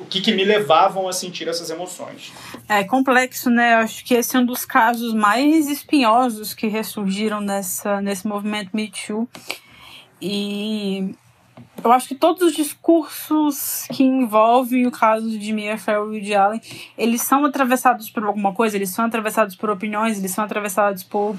[0.00, 2.32] o que, que me levavam a sentir essas emoções.
[2.68, 3.74] É complexo, né?
[3.74, 8.70] Eu acho que esse é um dos casos mais espinhosos que ressurgiram nessa, nesse movimento
[8.74, 9.28] Me Too.
[10.20, 11.14] E
[11.82, 16.34] eu acho que todos os discursos que envolvem o caso de Mia Farrow e de
[16.34, 16.60] Allen,
[16.96, 21.36] eles são atravessados por alguma coisa, eles são atravessados por opiniões, eles são atravessados por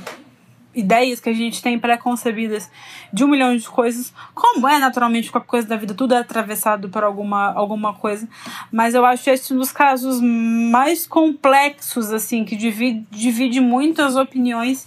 [0.77, 2.69] ideias que a gente tem pré-concebidas
[3.11, 6.87] de um milhão de coisas, como é naturalmente qualquer coisa da vida, tudo é atravessado
[6.87, 8.29] por alguma, alguma coisa.
[8.71, 14.85] Mas eu acho esse um dos casos mais complexos, assim, que divide, divide muitas opiniões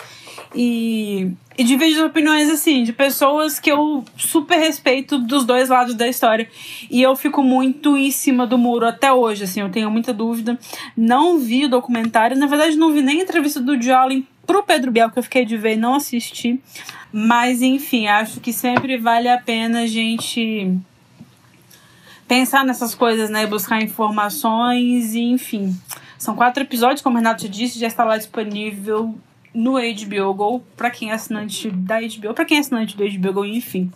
[0.54, 6.06] e, e divide opiniões, assim, de pessoas que eu super respeito dos dois lados da
[6.06, 6.48] história.
[6.88, 10.56] E eu fico muito em cima do muro até hoje, assim, eu tenho muita dúvida.
[10.96, 14.90] Não vi o documentário, na verdade, não vi nem a entrevista do Jolin pro Pedro
[14.90, 16.60] Biel, que eu fiquei de ver e não assisti.
[17.12, 20.76] Mas, enfim, acho que sempre vale a pena a gente
[22.26, 23.46] pensar nessas coisas, né?
[23.46, 25.78] Buscar informações e, enfim.
[26.18, 29.16] São quatro episódios, como o Renato disse, já está lá disponível
[29.54, 33.32] no HBO Go, para quem é assinante da HBO, para quem é assinante do HBO
[33.32, 33.92] Go, enfim.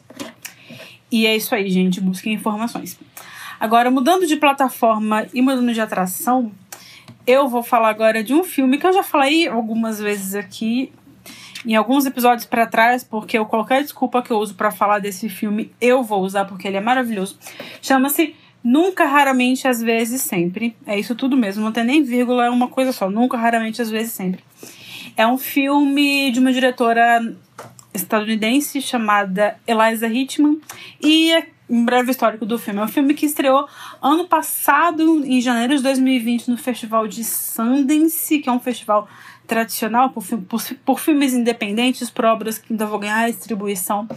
[1.10, 2.00] E é isso aí, gente.
[2.00, 2.96] Busquem informações.
[3.58, 6.52] Agora, mudando de plataforma e mudando de atração,
[7.26, 10.92] eu vou falar agora de um filme que eu já falei algumas vezes aqui,
[11.66, 15.28] em alguns episódios para trás, porque eu, qualquer desculpa que eu uso para falar desse
[15.28, 17.38] filme, eu vou usar porque ele é maravilhoso.
[17.80, 20.74] Chama-se Nunca, Raramente, Às vezes, Sempre.
[20.86, 23.10] É isso tudo mesmo, não tem nem vírgula, é uma coisa só.
[23.10, 24.42] Nunca, Raramente, Às vezes, Sempre.
[25.16, 27.34] É um filme de uma diretora
[27.92, 30.58] estadunidense chamada Eliza Hitman
[31.00, 32.80] e um breve histórico do filme.
[32.80, 33.66] É um filme que estreou
[34.02, 39.08] ano passado, em janeiro de 2020, no Festival de Sundance, que é um festival
[39.46, 44.08] tradicional por, por, por filmes independentes, por obras que ainda vão ganhar distribuição.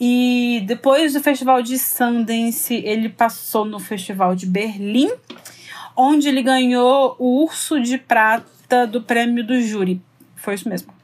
[0.00, 5.10] E depois do Festival de Sundance, ele passou no Festival de Berlim,
[5.96, 10.00] onde ele ganhou o Urso de Prata do Prêmio do Júri.
[10.36, 10.97] Foi isso mesmo.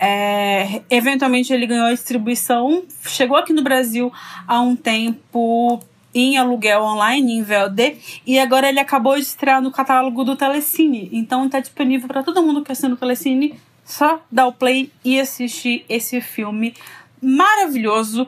[0.00, 4.12] É, eventualmente ele ganhou a distribuição, chegou aqui no Brasil
[4.46, 5.82] há um tempo
[6.14, 11.08] em aluguel online, em VOD, e agora ele acabou de estrear no catálogo do Telecine.
[11.12, 15.18] Então está disponível para todo mundo que assina o Telecine, só dar o play e
[15.18, 16.74] assistir esse filme
[17.20, 18.26] maravilhoso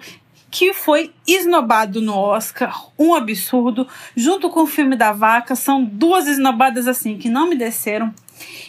[0.51, 6.27] que foi esnobado no Oscar, um absurdo, junto com o filme da vaca, são duas
[6.27, 8.13] esnobadas assim que não me desceram.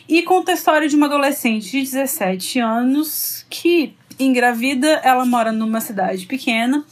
[0.07, 5.81] E conta a história de uma adolescente de 17 anos que engravida, ela mora numa
[5.81, 6.85] cidade pequena.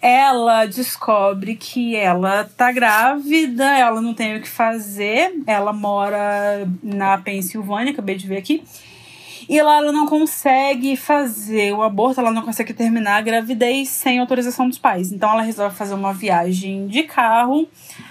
[0.00, 5.34] Ela descobre que ela tá grávida, ela não tem o que fazer.
[5.46, 8.62] Ela mora na Pensilvânia, acabei de ver aqui.
[9.48, 14.18] E lá ela não consegue fazer o aborto, ela não consegue terminar a gravidez sem
[14.18, 15.12] autorização dos pais.
[15.12, 17.68] Então ela resolve fazer uma viagem de carro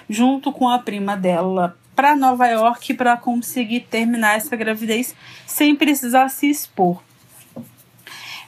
[0.10, 5.16] junto com a prima dela para Nova York para conseguir terminar essa gravidez
[5.46, 7.02] sem precisar se expor.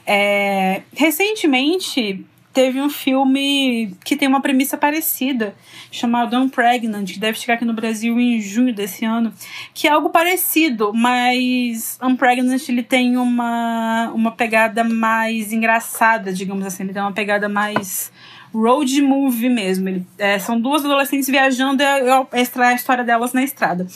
[0.06, 2.24] É, recentemente
[2.58, 5.54] teve um filme que tem uma premissa parecida,
[5.92, 9.32] chamado Unpregnant, que deve chegar aqui no Brasil em junho desse ano,
[9.72, 16.82] que é algo parecido, mas Unpregnant ele tem uma, uma pegada mais engraçada, digamos assim,
[16.82, 18.10] ele tem uma pegada mais
[18.52, 19.88] road movie mesmo.
[19.88, 23.86] Ele, é, são duas adolescentes viajando e é, é a história delas na estrada.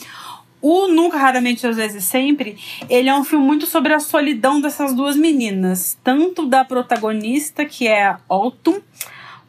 [0.61, 2.57] O Nunca, Raramente, Às vezes Sempre,
[2.89, 5.97] ele é um filme muito sobre a solidão dessas duas meninas.
[6.01, 8.79] Tanto da protagonista, que é a Autumn,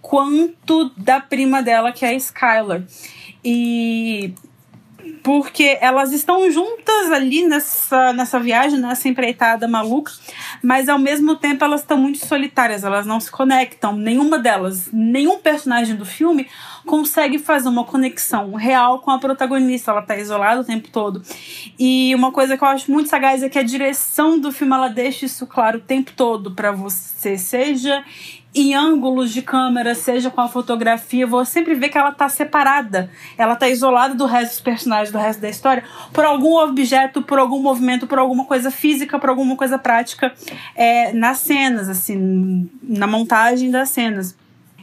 [0.02, 2.82] quanto da prima dela, que é a Skylar.
[3.44, 4.34] E
[5.24, 10.12] porque elas estão juntas ali nessa, nessa viagem, nessa empreitada maluca,
[10.62, 13.96] mas ao mesmo tempo elas estão muito solitárias, elas não se conectam.
[13.96, 16.46] Nenhuma delas, nenhum personagem do filme
[16.84, 19.92] consegue fazer uma conexão real com a protagonista.
[19.92, 21.22] Ela tá isolada o tempo todo.
[21.78, 24.88] E uma coisa que eu acho muito sagaz é que a direção do filme ela
[24.88, 28.04] deixa isso claro o tempo todo para você, seja
[28.54, 33.10] em ângulos de câmera, seja com a fotografia, você sempre vê que ela tá separada.
[33.36, 35.82] Ela tá isolada do resto dos personagens, do resto da história,
[36.12, 40.32] por algum objeto, por algum movimento, por alguma coisa física, por alguma coisa prática
[40.76, 44.36] é, nas cenas, assim, na montagem das cenas.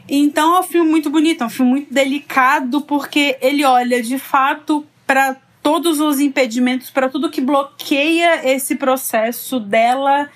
[0.10, 4.20] Então é um filme muito bonito, é um filme muito delicado, porque ele olha de
[4.20, 10.30] fato para todos os impedimentos, para tudo que bloqueia esse processo dela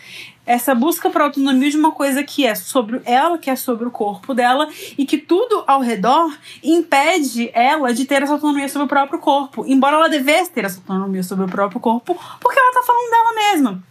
[0.45, 3.91] essa busca por autonomia de uma coisa que é sobre ela, que é sobre o
[3.91, 4.67] corpo dela,
[4.97, 9.65] e que tudo ao redor impede ela de ter essa autonomia sobre o próprio corpo.
[9.67, 13.33] Embora ela devesse ter essa autonomia sobre o próprio corpo, porque ela tá falando dela
[13.33, 13.83] mesma.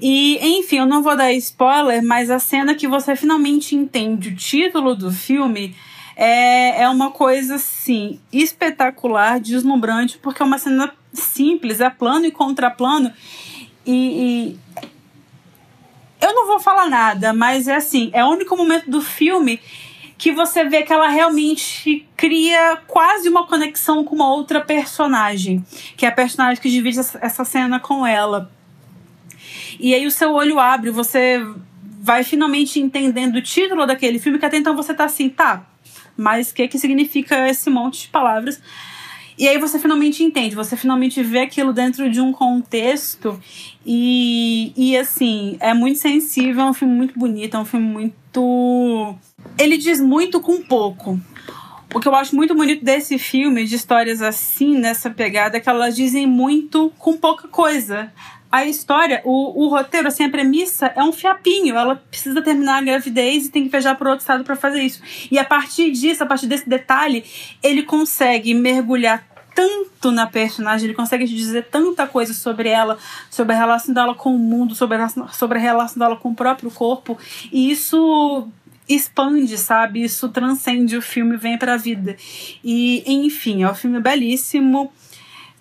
[0.00, 4.36] E, enfim, eu não vou dar spoiler, mas a cena que você finalmente entende o
[4.36, 5.74] título do filme
[6.16, 12.30] é, é uma coisa, assim, espetacular, deslumbrante, porque é uma cena simples, é plano e
[12.30, 13.12] contraplano.
[13.86, 14.58] E, e
[16.20, 19.60] eu não vou falar nada, mas é assim, é o único momento do filme
[20.18, 25.64] que você vê que ela realmente cria quase uma conexão com uma outra personagem,
[25.96, 28.52] que é a personagem que divide essa cena com ela.
[29.78, 31.42] E aí o seu olho abre, você
[32.02, 35.66] vai finalmente entendendo o título daquele filme, que até então você tá assim, tá,
[36.16, 38.60] mas o que que significa esse monte de palavras?
[39.40, 43.40] E aí você finalmente entende, você finalmente vê aquilo dentro de um contexto
[43.86, 49.14] e, e assim, é muito sensível, é um filme muito bonito, é um filme muito.
[49.58, 51.18] Ele diz muito com pouco.
[51.94, 55.70] O que eu acho muito bonito desse filme, de histórias assim, nessa pegada, é que
[55.70, 58.12] elas dizem muito com pouca coisa.
[58.52, 61.76] A história, o, o roteiro, assim, a premissa é um fiapinho.
[61.76, 65.00] Ela precisa terminar a gravidez e tem que viajar para outro estado para fazer isso.
[65.30, 67.24] E a partir disso, a partir desse detalhe,
[67.62, 72.98] ele consegue mergulhar tanto na personagem, ele consegue dizer tanta coisa sobre ela,
[73.30, 76.34] sobre a relação dela com o mundo, sobre a, sobre a relação dela com o
[76.34, 77.18] próprio corpo,
[77.52, 78.48] e isso
[78.88, 80.02] expande, sabe?
[80.02, 82.16] Isso transcende o filme, vem pra vida.
[82.64, 84.92] E, enfim, é um filme belíssimo.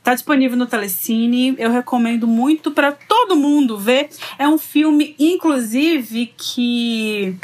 [0.04, 4.10] Tá disponível no Telecine, eu recomendo muito para todo mundo ver.
[4.40, 7.38] É um filme, inclusive, que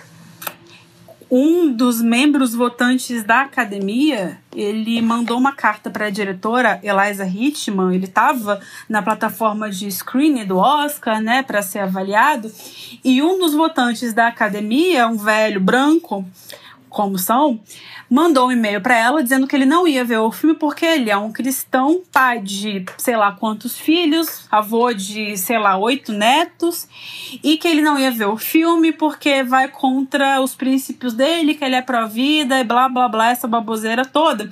[1.29, 7.93] um dos membros votantes da academia, ele mandou uma carta para a diretora Eliza Hitman,
[7.93, 12.51] ele estava na plataforma de screening do Oscar, né, para ser avaliado,
[13.03, 16.25] e um dos votantes da academia, um velho branco,
[16.95, 17.59] como são,
[18.09, 21.11] mandou um e-mail para ela dizendo que ele não ia ver o filme porque ele
[21.11, 26.87] é um cristão, pai de sei lá quantos filhos, avô de sei lá oito netos,
[27.43, 31.65] e que ele não ia ver o filme porque vai contra os princípios dele, que
[31.65, 34.49] ele é pró-vida e blá blá blá, essa baboseira toda.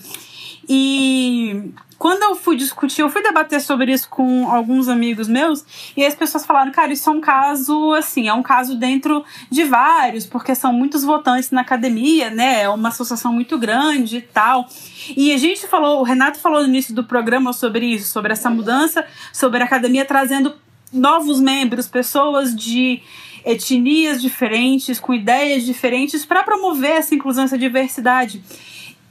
[0.67, 5.63] E quando eu fui discutir, eu fui debater sobre isso com alguns amigos meus,
[5.95, 9.63] e as pessoas falaram, cara, isso é um caso, assim, é um caso dentro de
[9.63, 12.63] vários, porque são muitos votantes na academia, né?
[12.63, 14.67] É uma associação muito grande e tal.
[15.15, 18.49] E a gente falou, o Renato falou no início do programa sobre isso, sobre essa
[18.49, 20.55] mudança, sobre a academia trazendo
[20.91, 23.01] novos membros, pessoas de
[23.45, 28.43] etnias diferentes, com ideias diferentes, para promover essa inclusão, essa diversidade.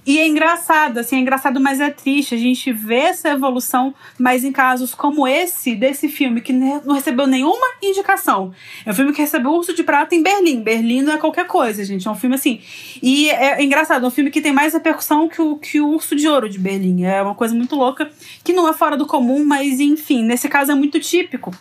[0.05, 2.34] E é engraçado, assim, é engraçado, mas é triste.
[2.34, 7.26] A gente vê essa evolução, mas em casos como esse, desse filme, que não recebeu
[7.26, 8.53] nenhuma indicação.
[8.84, 10.61] É um filme que recebeu Urso de Prata em Berlim.
[10.61, 12.09] Berlim não é qualquer coisa, gente.
[12.09, 12.61] É um filme assim.
[13.00, 15.90] E é, é engraçado, é um filme que tem mais repercussão que o, que o
[15.90, 17.05] Urso de Ouro de Berlim.
[17.05, 18.11] É uma coisa muito louca,
[18.42, 21.55] que não é fora do comum, mas enfim, nesse caso é muito típico.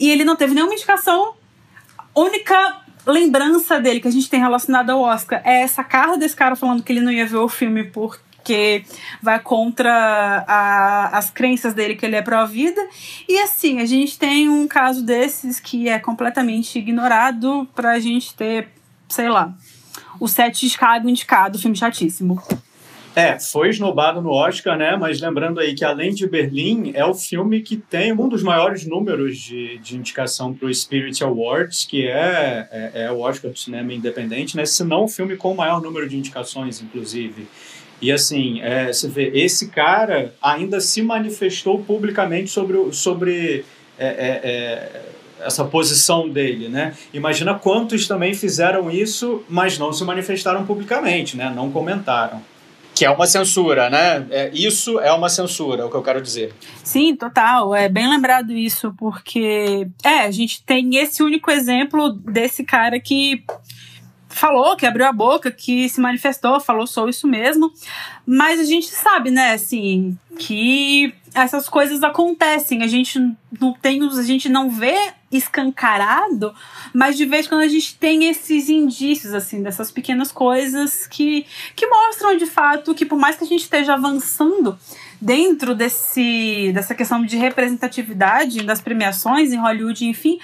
[0.00, 1.34] E ele não teve nenhuma indicação.
[2.14, 6.56] Única lembrança dele que a gente tem relacionada ao Oscar é essa carta desse cara
[6.56, 8.84] falando que ele não ia ver o filme porque
[9.22, 12.80] vai contra a, as crenças dele que ele é pró-vida.
[13.28, 18.68] E assim, a gente tem um caso desses que é completamente ignorado pra gente ter
[19.08, 19.54] sei lá,
[20.18, 22.42] o Sete Chicago indicado, filme chatíssimo.
[23.16, 24.96] É, foi esnobado no Oscar, né?
[24.96, 28.84] Mas lembrando aí que além de Berlim, é o filme que tem um dos maiores
[28.84, 33.58] números de, de indicação para o Spirit Awards, que é, é, é, o Oscar do
[33.58, 34.66] cinema independente, né?
[34.66, 37.46] Se não o filme com o maior número de indicações, inclusive.
[38.02, 43.64] E assim, é, você vê, esse cara ainda se manifestou publicamente sobre, sobre
[43.96, 45.02] é, é, é,
[45.40, 46.94] essa posição dele, né?
[47.12, 51.52] Imagina quantos também fizeram isso, mas não se manifestaram publicamente, né?
[51.54, 52.42] Não comentaram.
[52.94, 54.26] Que é uma censura, né?
[54.30, 56.54] É, isso é uma censura, é o que eu quero dizer.
[56.82, 57.74] Sim, total.
[57.74, 63.44] É bem lembrado isso, porque é, a gente tem esse único exemplo desse cara que
[64.28, 67.72] falou, que abriu a boca, que se manifestou, falou sou isso mesmo.
[68.26, 72.82] Mas a gente sabe, né, assim, que essas coisas acontecem.
[72.82, 73.18] A gente
[73.60, 74.96] não tem, a gente não vê
[75.30, 76.54] escancarado,
[76.92, 81.44] mas de vez em quando a gente tem esses indícios, assim, dessas pequenas coisas que,
[81.74, 84.78] que mostram de fato que por mais que a gente esteja avançando
[85.20, 90.38] dentro desse, dessa questão de representatividade das premiações em Hollywood, enfim,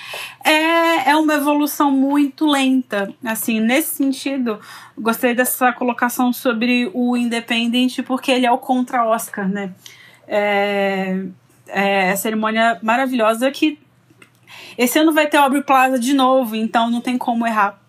[0.45, 3.13] é, é uma evolução muito lenta.
[3.25, 4.59] Assim, nesse sentido,
[4.99, 9.73] gostei dessa colocação sobre o Independent, porque ele é o contra-Oscar, né?
[10.33, 11.25] É,
[11.67, 13.77] é a cerimônia maravilhosa que
[14.79, 17.81] esse ano vai ter Aubrey Plaza de novo, então não tem como errar.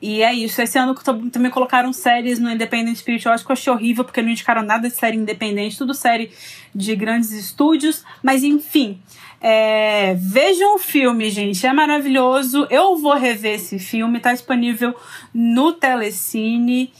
[0.00, 0.60] E é isso.
[0.60, 0.94] Esse ano
[1.32, 3.24] também colocaram séries no Independent Spirit.
[3.24, 6.30] Eu acho que eu achei horrível, porque não indicaram nada de série independente, tudo série
[6.74, 8.04] de grandes estúdios.
[8.22, 9.00] Mas enfim.
[9.40, 11.66] É, vejam o filme, gente.
[11.66, 12.66] É maravilhoso.
[12.70, 14.20] Eu vou rever esse filme.
[14.20, 14.94] Tá disponível
[15.32, 16.92] no Telecine.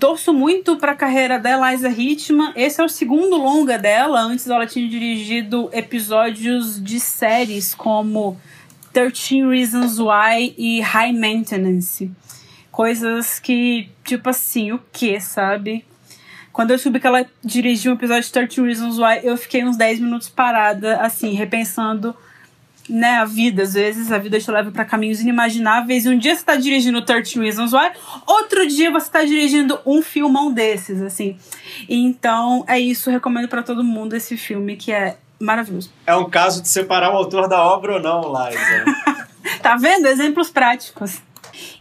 [0.00, 2.54] Torço muito para a carreira da Eliza Hitman.
[2.56, 4.18] Esse é o segundo longa dela.
[4.18, 8.40] Antes ela tinha dirigido episódios de séries como
[8.94, 12.10] 13 Reasons Why e High Maintenance.
[12.72, 15.84] Coisas que, tipo assim, o que, sabe?
[16.50, 19.76] Quando eu soube que ela dirigiu um episódio de 13 Reasons Why, eu fiquei uns
[19.76, 22.16] 10 minutos parada, assim, repensando
[22.90, 23.62] né, a vida.
[23.62, 26.04] Às vezes a vida te leva para caminhos inimagináveis.
[26.04, 27.92] E um dia você tá dirigindo 13 Reasons Why,
[28.26, 31.38] outro dia você tá dirigindo um filmão desses, assim.
[31.88, 35.90] Então é isso, recomendo para todo mundo esse filme que é maravilhoso.
[36.06, 39.58] É um caso de separar o autor da obra ou não, Liza.
[39.62, 40.06] tá vendo?
[40.06, 41.22] Exemplos práticos.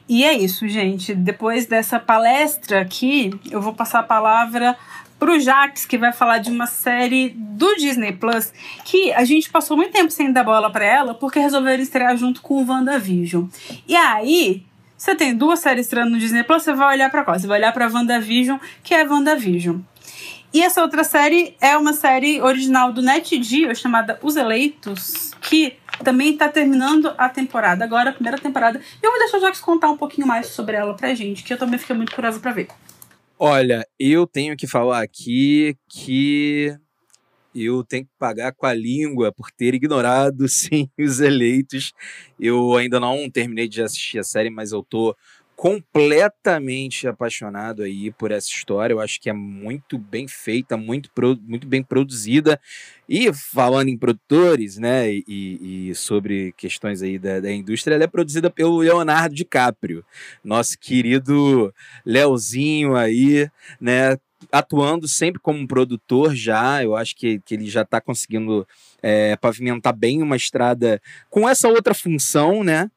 [0.08, 1.14] E é isso, gente.
[1.14, 4.76] Depois dessa palestra aqui, eu vou passar a palavra
[5.20, 8.54] pro Jax, que vai falar de uma série do Disney Plus,
[8.86, 12.42] que a gente passou muito tempo sem dar bola para ela, porque resolveram estrear junto
[12.42, 13.46] com o WandaVision.
[13.88, 14.64] E aí,
[14.98, 17.38] você tem duas séries estreando no Disney Plus, você vai olhar para qual?
[17.38, 19.82] Você vai olhar pra WandaVision, que é WandaVision.
[20.52, 26.34] E essa outra série é uma série original do NetGeo chamada Os Eleitos, que também
[26.34, 28.80] está terminando a temporada, agora a primeira temporada.
[28.80, 31.54] E eu vou deixar o Jax contar um pouquinho mais sobre ela pra gente, que
[31.54, 32.68] eu também fiquei muito curiosa para ver.
[33.42, 36.76] Olha, eu tenho que falar aqui que
[37.56, 41.94] eu tenho que pagar com a língua por ter ignorado, sim, os eleitos.
[42.40, 45.16] Eu ainda não terminei de assistir a série, mas eu tô
[45.60, 48.94] completamente apaixonado aí por essa história.
[48.94, 52.58] Eu acho que é muito bem feita, muito, muito bem produzida.
[53.10, 58.08] E falando em produtores, né, e, e sobre questões aí da, da, indústria, ela é
[58.08, 60.06] produzida pelo Leonardo DiCaprio,
[60.42, 61.74] nosso querido
[62.06, 63.50] Leozinho aí,
[63.82, 64.18] né,
[64.50, 66.82] atuando sempre como produtor já.
[66.82, 68.66] Eu acho que, que ele já está conseguindo
[69.04, 72.90] é, pavimentar bem uma estrada com essa outra função, né?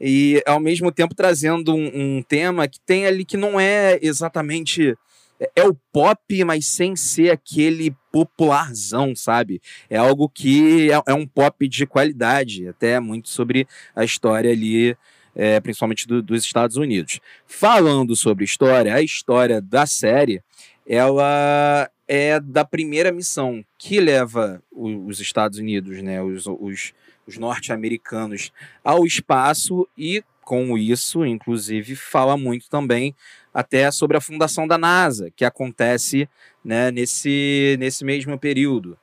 [0.00, 4.96] E ao mesmo tempo trazendo um, um, tema que tem ali que não é exatamente
[5.40, 9.60] é, é o pop, mas sem ser aquele popularzão, sabe?
[9.88, 14.96] É algo que é, é um pop de qualidade, até muito sobre a história ali,
[15.34, 17.20] é, principalmente do, dos Estados Unidos.
[17.46, 20.42] Falando sobre história, a história da série,
[20.86, 26.94] ela é da primeira missão que leva os Estados Unidos, né, os, os
[27.26, 28.52] os norte-americanos
[28.84, 33.14] ao espaço e com isso, inclusive, fala muito também
[33.52, 36.28] até sobre a fundação da NASA, que acontece
[36.64, 38.96] né, nesse, nesse mesmo período.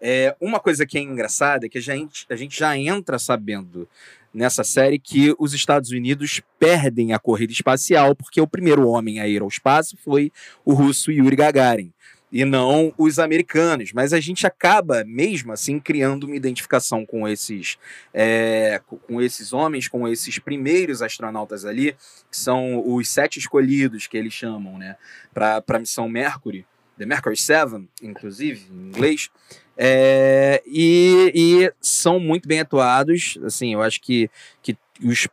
[0.00, 3.88] É, uma coisa que é engraçada é que a gente, a gente já entra sabendo
[4.34, 9.26] nessa série que os Estados Unidos perdem a corrida espacial porque o primeiro homem a
[9.26, 10.32] ir ao espaço foi
[10.64, 11.92] o russo Yuri Gagarin
[12.32, 13.92] e não os americanos.
[13.92, 17.78] Mas a gente acaba, mesmo assim, criando uma identificação com esses,
[18.14, 21.94] é, com esses homens, com esses primeiros astronautas ali,
[22.30, 24.96] que são os sete escolhidos, que eles chamam, né,
[25.34, 26.64] para a missão Mercury,
[26.98, 29.30] The Mercury 7, inclusive, em inglês.
[29.76, 33.38] É, e, e, são muito bem atuados.
[33.42, 34.30] Assim, eu acho que,
[34.62, 35.26] que os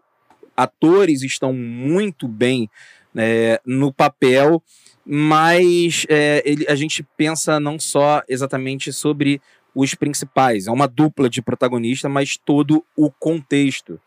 [0.56, 2.70] atores estão muito bem
[3.16, 4.64] é, no papel,
[5.12, 9.42] mas é, ele, a gente pensa não só exatamente sobre
[9.74, 14.00] os principais, é uma dupla de protagonista, mas todo o contexto.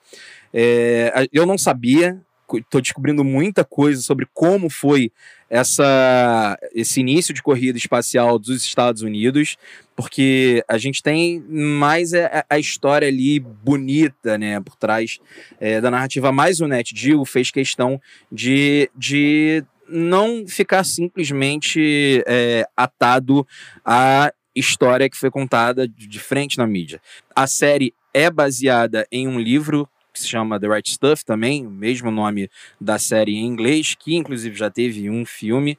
[0.55, 2.21] É, eu não sabia,
[2.55, 5.11] estou descobrindo muita coisa sobre como foi
[5.51, 9.57] essa, esse início de corrida espacial dos Estados Unidos,
[9.97, 15.19] porque a gente tem mais a, a história ali bonita, né, por trás
[15.59, 18.01] é, da narrativa, mais o Net Geo fez questão
[18.31, 23.47] de, de não ficar simplesmente é, atado
[23.85, 27.01] à história que foi contada de frente na mídia.
[27.35, 31.71] A série é baseada em um livro que se chama The Right Stuff também, o
[31.71, 35.79] mesmo nome da série em inglês, que inclusive já teve um filme.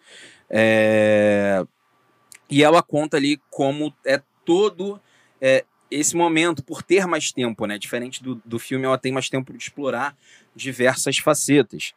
[0.49, 1.63] É...
[2.49, 4.99] E ela conta ali como é todo
[5.39, 7.77] é, esse momento, por ter mais tempo, né?
[7.77, 10.15] Diferente do, do filme, ela tem mais tempo de explorar
[10.55, 11.93] diversas facetas.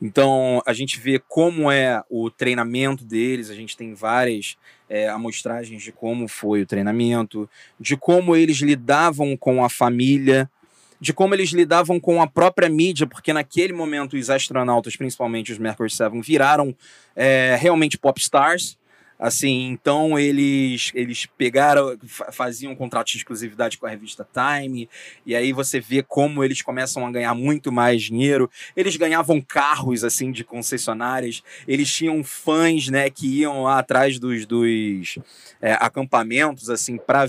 [0.00, 4.56] Então, a gente vê como é o treinamento deles, a gente tem várias
[4.88, 7.48] é, amostragens de como foi o treinamento,
[7.78, 10.50] de como eles lidavam com a família,
[10.98, 15.58] de como eles lidavam com a própria mídia, porque naquele momento os astronautas, principalmente os
[15.58, 16.74] Mercury 7, viraram
[17.14, 18.78] é, realmente pop stars.
[19.20, 21.94] Assim, então eles eles pegaram,
[22.32, 24.88] faziam um contrato de exclusividade com a revista Time,
[25.26, 28.50] e aí você vê como eles começam a ganhar muito mais dinheiro.
[28.74, 34.46] Eles ganhavam carros assim de concessionárias, eles tinham fãs, né, que iam lá atrás dos,
[34.46, 35.18] dos
[35.60, 37.28] é, acampamentos assim para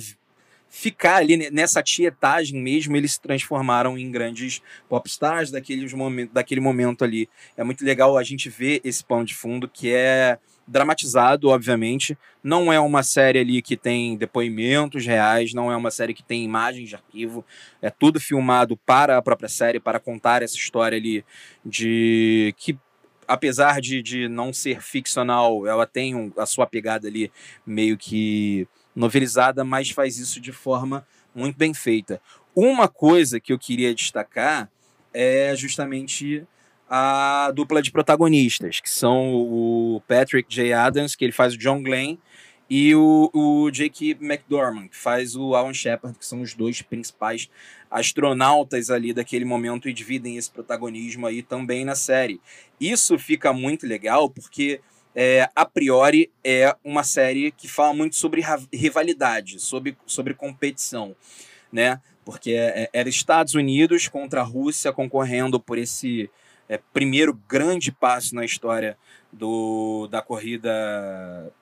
[0.69, 7.03] ficar ali nessa tietagem mesmo, eles se transformaram em grandes popstars daqueles momento, daquele momento
[7.03, 7.27] ali.
[7.57, 12.17] É muito legal a gente ver esse pano de fundo que é dramatizado, obviamente.
[12.43, 16.43] Não é uma série ali que tem depoimentos reais, não é uma série que tem
[16.43, 17.45] imagens de arquivo.
[17.81, 21.25] É tudo filmado para a própria série, para contar essa história ali
[21.65, 22.77] de que
[23.27, 27.31] apesar de, de não ser ficcional, ela tem um, a sua pegada ali
[27.65, 32.21] meio que novelizada, mas faz isso de forma muito bem feita.
[32.53, 34.69] Uma coisa que eu queria destacar
[35.13, 36.45] é justamente
[36.93, 40.73] a dupla de protagonistas, que são o Patrick J.
[40.73, 42.17] Adams, que ele faz o John Glenn,
[42.69, 47.49] e o, o Jake McDormand, que faz o Alan Shepard, que são os dois principais
[47.89, 52.41] astronautas ali daquele momento e dividem esse protagonismo aí também na série.
[52.79, 54.81] Isso fica muito legal porque
[55.15, 61.15] é, a priori, é uma série que fala muito sobre rivalidade, sobre, sobre competição,
[61.71, 62.01] né?
[62.25, 66.29] Porque é, é, era Estados Unidos contra a Rússia concorrendo por esse
[66.71, 68.97] é, primeiro grande passo na história
[69.29, 70.71] do, da corrida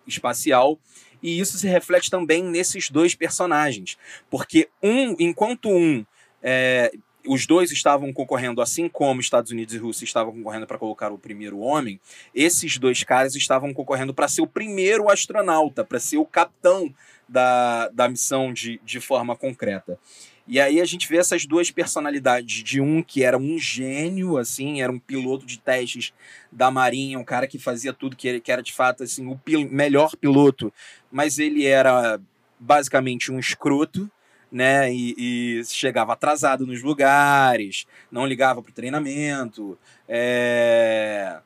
[0.05, 0.77] espacial.
[1.21, 3.97] E isso se reflete também nesses dois personagens.
[4.29, 6.05] Porque um, enquanto um
[6.43, 6.91] é,
[7.27, 11.17] os dois estavam concorrendo, assim como Estados Unidos e Rússia estavam concorrendo para colocar o
[11.17, 11.99] primeiro homem,
[12.33, 16.93] esses dois caras estavam concorrendo para ser o primeiro astronauta, para ser o capitão
[17.27, 19.99] da, da missão de, de forma concreta.
[20.51, 24.81] E aí a gente vê essas duas personalidades de um que era um gênio, assim,
[24.81, 26.11] era um piloto de testes
[26.51, 30.15] da Marinha, um cara que fazia tudo que, era de fato assim o pil melhor
[30.15, 30.73] piloto,
[31.11, 32.19] mas ele era
[32.59, 34.09] basicamente um escroto,
[34.51, 34.91] né?
[34.91, 39.77] E, e chegava atrasado nos lugares, não ligava para o treinamento,
[40.07, 41.41] é,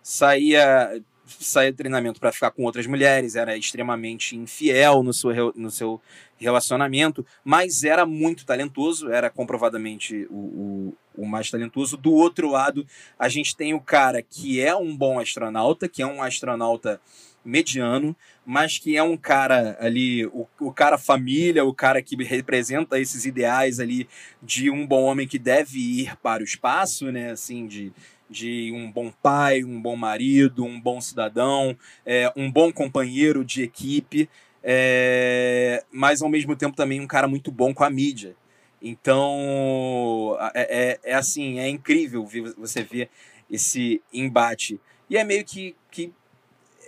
[0.00, 6.00] saía saía treinamento para ficar com outras mulheres, era extremamente infiel no seu, no seu
[6.38, 11.96] relacionamento, mas era muito talentoso, era comprovadamente o, o, o, mais talentoso.
[11.96, 12.86] Do outro lado,
[13.18, 17.00] a gente tem o cara que é um bom astronauta, que é um astronauta
[17.44, 22.98] mediano, mas que é um cara ali, o, o cara família, o cara que representa
[22.98, 24.08] esses ideais ali
[24.42, 27.30] de um bom homem que deve ir para o espaço, né?
[27.30, 27.92] Assim, de,
[28.28, 33.62] de um bom pai, um bom marido, um bom cidadão, é, um bom companheiro de
[33.62, 34.28] equipe,
[34.66, 38.34] é, mas ao mesmo tempo também um cara muito bom com a mídia.
[38.80, 43.10] Então, é, é, é assim, é incrível ver, você ver
[43.50, 44.80] esse embate.
[45.08, 46.10] E é meio que, que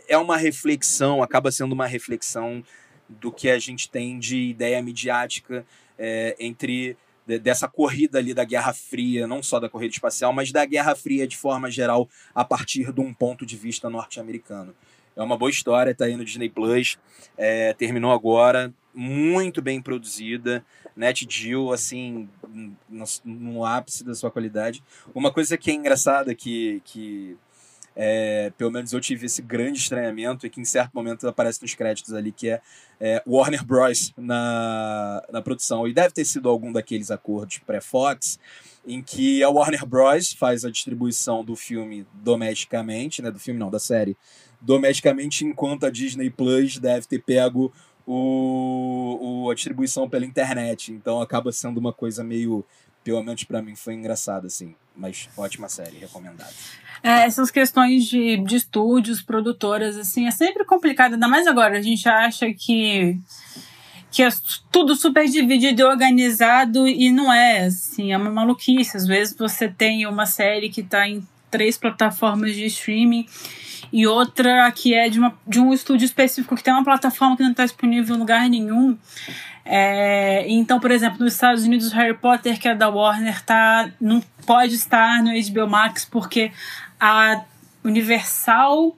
[0.09, 2.65] é uma reflexão, acaba sendo uma reflexão
[3.09, 5.65] do que a gente tem de ideia midiática
[5.99, 6.97] é, entre
[7.43, 11.27] dessa corrida ali da Guerra Fria, não só da corrida espacial, mas da Guerra Fria
[11.27, 14.75] de forma geral, a partir de um ponto de vista norte-americano.
[15.17, 16.99] É uma boa história, tá aí no Disney Plus,
[17.39, 20.65] é, terminou agora, muito bem produzida,
[20.95, 22.29] Net Jill, assim,
[22.89, 24.83] no, no, ápice da sua qualidade.
[25.15, 27.37] Uma coisa que é engraçada que, que
[27.95, 31.75] é, pelo menos eu tive esse grande estranhamento e que em certo momento aparece nos
[31.75, 32.61] créditos ali, que é,
[33.01, 34.13] é Warner Bros.
[34.19, 35.89] Na, na produção.
[35.89, 38.39] E deve ter sido algum daqueles acordos pré-Fox,
[38.87, 40.35] em que a Warner Bros.
[40.35, 44.17] faz a distribuição do filme domesticamente, né, do filme não, da série,
[44.61, 47.73] domesticamente, enquanto a Disney Plus deve ter pego
[48.07, 50.93] o, o, a distribuição pela internet.
[50.93, 52.65] Então acaba sendo uma coisa meio,
[53.03, 54.75] pelo menos para mim, foi engraçado, assim.
[54.97, 56.53] Mas ótima série, recomendada.
[57.03, 61.79] É, essas questões de, de estúdios, produtoras, assim, é sempre complicado, ainda mais agora.
[61.79, 63.19] A gente acha que
[64.09, 64.29] que é
[64.73, 68.97] tudo super dividido e organizado e não é, assim, é uma maluquice.
[68.97, 73.27] Às vezes você tem uma série que está em três plataformas de streaming
[73.93, 77.43] e outra que é de, uma, de um estúdio específico que tem uma plataforma que
[77.43, 78.97] não está disponível em lugar nenhum.
[79.65, 84.23] É, então, por exemplo, nos Estados Unidos, Harry Potter, que é da Warner, tá, não
[84.47, 86.53] pode estar no HBO Max porque
[87.01, 87.43] a
[87.85, 88.97] Universal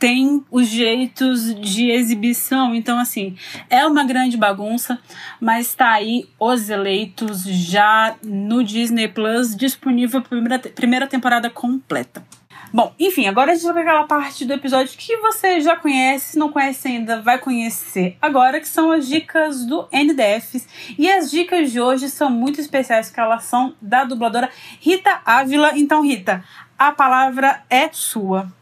[0.00, 2.74] tem os jeitos de exibição.
[2.74, 3.36] Então, assim,
[3.68, 4.98] é uma grande bagunça,
[5.38, 12.24] mas está aí Os Eleitos já no Disney Plus, disponível a primeira, primeira temporada completa.
[12.72, 16.32] Bom, enfim, agora a gente vai para aquela parte do episódio que você já conhece,
[16.32, 20.68] se não conhece ainda, vai conhecer agora, que são as dicas do NDFs.
[20.96, 24.48] E as dicas de hoje são muito especiais, porque elas são da dubladora
[24.80, 25.72] Rita Ávila.
[25.76, 26.44] Então, Rita,
[26.78, 28.59] a palavra é sua.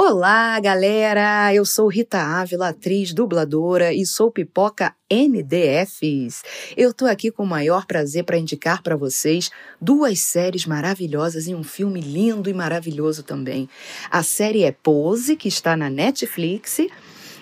[0.00, 1.52] Olá, galera!
[1.52, 6.44] Eu sou Rita Ávila, atriz, dubladora e sou pipoca NDFs.
[6.76, 11.54] Eu tô aqui com o maior prazer para indicar para vocês duas séries maravilhosas e
[11.54, 13.68] um filme lindo e maravilhoso também.
[14.08, 16.78] A série é Pose, que está na Netflix,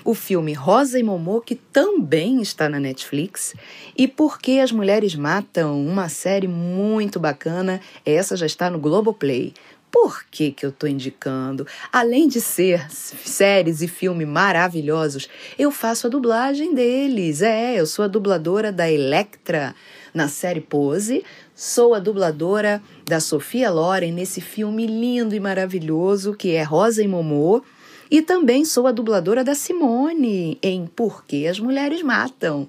[0.02, 3.54] o filme Rosa e Momô, que também está na Netflix,
[3.94, 9.52] e Por que as Mulheres Matam, uma série muito bacana, essa já está no Globoplay.
[9.98, 11.66] Por que, que eu estou indicando?
[11.90, 15.26] Além de ser séries e filmes maravilhosos,
[15.58, 17.40] eu faço a dublagem deles.
[17.40, 19.74] É, eu sou a dubladora da Electra
[20.12, 21.24] na série Pose,
[21.54, 27.08] sou a dubladora da Sofia Loren nesse filme lindo e maravilhoso que é Rosa e
[27.08, 27.62] Momô.
[28.10, 32.68] E também sou a dubladora da Simone em Por que as Mulheres Matam.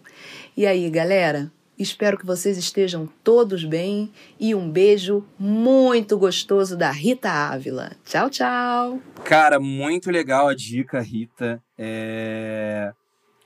[0.56, 6.90] E aí, galera, Espero que vocês estejam todos bem e um beijo muito gostoso da
[6.90, 7.92] Rita Ávila.
[8.04, 9.00] Tchau, tchau.
[9.24, 11.62] Cara, muito legal a dica, Rita.
[11.78, 12.92] É...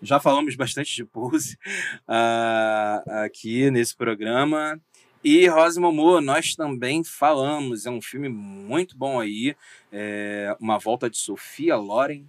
[0.02, 1.58] Já falamos bastante de pose
[2.08, 4.80] uh, aqui nesse programa.
[5.22, 7.86] E Rosa Momô, nós também falamos.
[7.86, 9.58] É um filme muito bom aí.
[9.92, 12.24] É uma volta de Sofia Loren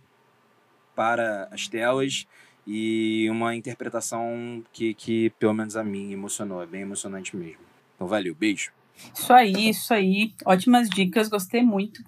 [0.96, 2.26] para as telas
[2.66, 7.60] e uma interpretação que, que pelo menos a mim emocionou, é bem emocionante mesmo.
[7.94, 8.72] Então valeu, beijo.
[9.14, 10.32] Isso aí, isso aí.
[10.44, 12.02] Ótimas dicas, gostei muito.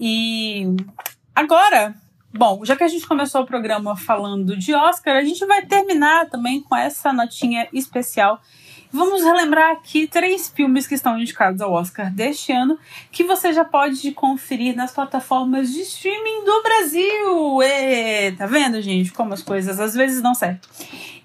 [0.00, 0.66] E
[1.34, 1.94] agora,
[2.32, 6.28] bom, já que a gente começou o programa falando de Oscar, a gente vai terminar
[6.28, 8.40] também com essa notinha especial
[8.92, 12.78] Vamos relembrar aqui três filmes que estão indicados ao Oscar deste ano,
[13.10, 17.62] que você já pode conferir nas plataformas de streaming do Brasil.
[17.62, 20.68] E, tá vendo, gente, como as coisas às vezes dão certo.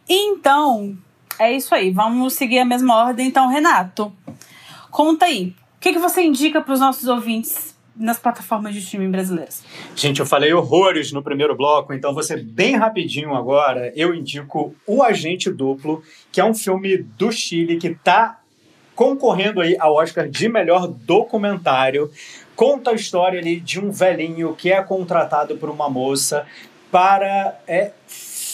[0.07, 0.97] Então,
[1.37, 1.91] é isso aí.
[1.91, 3.27] Vamos seguir a mesma ordem.
[3.27, 4.15] Então, Renato,
[4.89, 5.53] conta aí.
[5.75, 9.63] O que, que você indica para os nossos ouvintes nas plataformas de streaming brasileiras.
[9.95, 13.91] Gente, eu falei horrores no primeiro bloco, então ser bem rapidinho agora.
[13.95, 18.39] Eu indico O Agente Duplo, que é um filme do Chile que está
[18.95, 22.11] concorrendo aí ao Oscar de melhor documentário.
[22.55, 26.45] Conta a história ali de um velhinho que é contratado por uma moça
[26.91, 27.91] para é,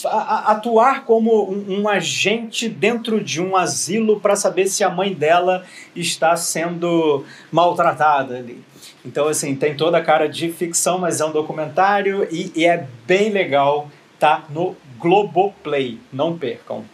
[0.06, 5.66] atuar como um, um, agente dentro de um asilo para saber se a mãe dela
[5.96, 8.62] está sendo maltratada ali.
[9.06, 12.88] Então, assim, tem toda a cara de ficção, mas é um documentário e, e é
[13.06, 13.90] bem legal.
[14.18, 16.00] Tá no Globoplay.
[16.12, 16.86] Não percam.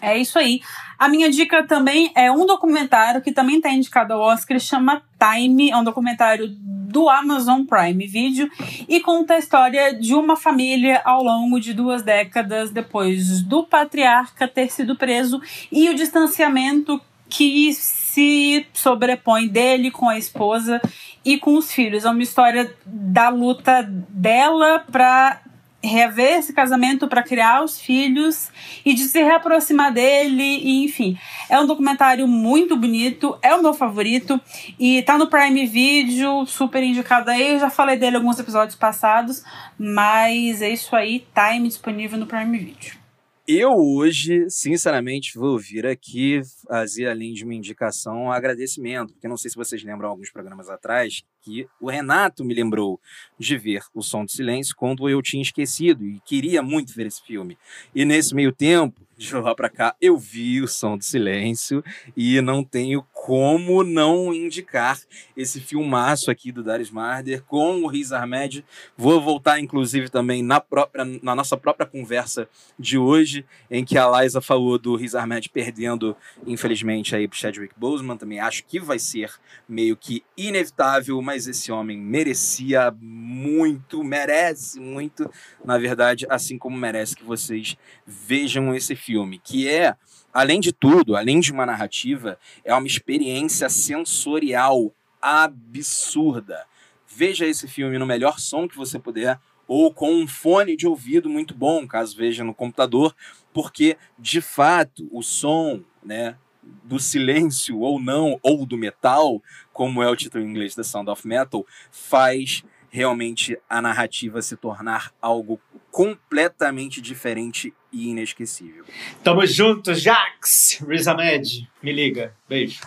[0.00, 0.60] É isso aí.
[0.98, 5.70] A minha dica também é um documentário que também está indicado ao Oscar, chama Time,
[5.70, 8.50] é um documentário do Amazon Prime Video
[8.88, 14.46] e conta a história de uma família ao longo de duas décadas depois do patriarca
[14.46, 17.68] ter sido preso e o distanciamento que
[18.12, 20.80] se sobrepõe dele com a esposa
[21.24, 22.04] e com os filhos.
[22.04, 25.40] É uma história da luta dela para
[25.82, 28.50] rever esse casamento para criar os filhos
[28.84, 31.18] e de se reaproximar dele e enfim.
[31.48, 34.40] É um documentário muito bonito é o meu favorito
[34.78, 37.54] e tá no Prime Video super indicado aí.
[37.54, 39.42] Eu já falei dele em alguns episódios passados
[39.76, 43.01] mas é isso aí time disponível no Prime Video
[43.46, 49.36] Eu hoje, sinceramente, vou vir aqui fazer, além de uma indicação, um agradecimento, porque não
[49.36, 53.00] sei se vocês lembram alguns programas atrás que o Renato me lembrou
[53.36, 57.20] de ver O Som do Silêncio quando eu tinha esquecido e queria muito ver esse
[57.20, 57.58] filme.
[57.92, 61.82] E nesse meio tempo, de lá para cá, eu vi O Som do Silêncio
[62.16, 64.98] e não tenho como não indicar
[65.36, 68.64] esse filmaço aqui do Darius Marder com o Riz Ahmed.
[68.96, 74.20] Vou voltar, inclusive, também na, própria, na nossa própria conversa de hoje, em que a
[74.20, 78.16] Liza falou do Riz Ahmed perdendo, infelizmente, aí pro Chadwick Boseman.
[78.16, 79.30] Também acho que vai ser
[79.68, 85.30] meio que inevitável, mas esse homem merecia muito, merece muito,
[85.64, 89.11] na verdade, assim como merece que vocês vejam esse filme,
[89.42, 89.96] que é
[90.32, 96.64] além de tudo, além de uma narrativa, é uma experiência sensorial absurda.
[97.06, 99.38] Veja esse filme no melhor som que você puder
[99.68, 103.14] ou com um fone de ouvido muito bom, caso veja no computador,
[103.52, 106.36] porque de fato o som, né,
[106.84, 109.42] do silêncio ou não, ou do metal,
[109.72, 114.54] como é o título em inglês The Sound of Metal, faz realmente a narrativa se
[114.54, 115.58] tornar algo
[115.90, 118.84] completamente diferente e inesquecível.
[119.24, 120.78] Tamo junto, Jax!
[120.86, 122.34] Riz Ahmed, me liga.
[122.46, 122.80] Beijo.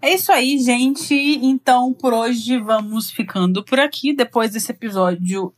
[0.00, 1.14] É isso aí, gente.
[1.14, 4.14] Então, por hoje, vamos ficando por aqui.
[4.14, 5.52] Depois desse episódio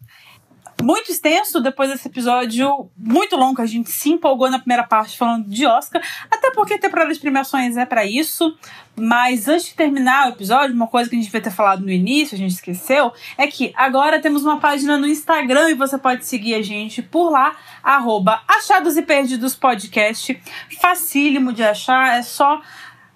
[0.83, 3.62] muito extenso depois desse episódio muito longo.
[3.62, 7.76] A gente se empolgou na primeira parte falando de Oscar, até porque temporada de premiações
[7.76, 8.57] é para isso.
[8.95, 11.91] Mas antes de terminar o episódio, uma coisa que a gente devia ter falado no
[11.91, 16.26] início, a gente esqueceu, é que agora temos uma página no Instagram e você pode
[16.26, 20.39] seguir a gente por lá, arroba Achados e Perdidos Podcast.
[20.80, 22.61] Facílimo de achar, é só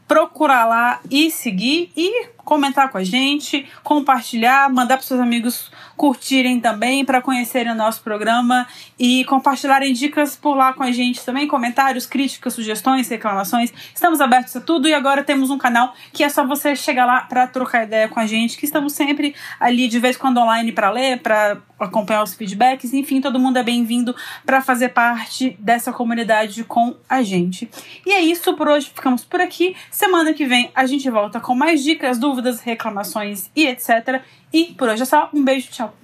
[0.08, 6.60] procurar lá e seguir e comentar com a gente, compartilhar, mandar para seus amigos curtirem
[6.60, 11.48] também, para conhecerem o nosso programa e compartilharem dicas por lá com a gente também,
[11.48, 13.72] comentários, críticas, sugestões, reclamações.
[13.92, 17.22] Estamos abertos a tudo e agora temos um canal que é só você chegar lá
[17.22, 20.70] para trocar ideia com a gente, que estamos sempre ali de vez em quando online
[20.70, 25.92] para ler, para acompanhar os feedbacks, enfim, todo mundo é bem-vindo para fazer parte dessa
[25.92, 27.68] comunidade com a gente.
[28.04, 29.74] E é isso por hoje, ficamos por aqui.
[29.90, 34.22] Semana que vem a gente volta com mais dicas, dúvidas dúvidas, reclamações e etc.
[34.52, 35.30] E por hoje é só.
[35.32, 35.96] Um beijo, tchau.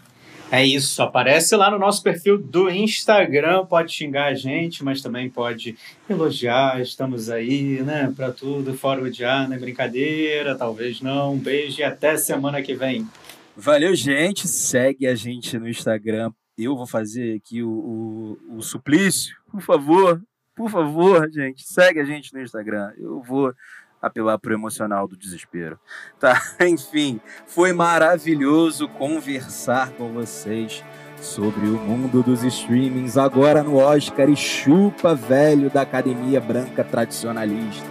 [0.50, 5.30] É isso, aparece lá no nosso perfil do Instagram, pode xingar a gente, mas também
[5.30, 5.78] pode
[6.08, 11.32] elogiar, estamos aí, né, para tudo, fora odiar, não é brincadeira, talvez não.
[11.32, 13.08] Um beijo e até semana que vem.
[13.56, 16.30] Valeu, gente, segue a gente no Instagram.
[16.58, 20.22] Eu vou fazer aqui o, o, o suplício, por favor,
[20.54, 22.92] por favor, gente, segue a gente no Instagram.
[22.98, 23.54] Eu vou
[24.03, 25.78] apelar pro emocional do desespero.
[26.18, 30.84] Tá, enfim, foi maravilhoso conversar com vocês
[31.20, 37.86] sobre o mundo dos streamings agora no Oscar e chupa velho da academia branca tradicionalista.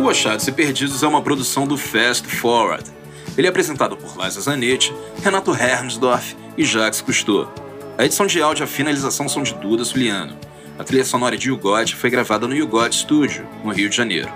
[0.00, 2.88] O Achados e Perdidos é uma produção do Fast Forward.
[3.36, 7.52] Ele é apresentado por Liza Zanetti, Renato Hernsdorf e Jacques Cousteau.
[7.98, 10.36] A edição de áudio e a finalização são de Duda Suliano.
[10.78, 14.30] A trilha sonora de YouGod foi gravada no YouGod Studio, no Rio de Janeiro.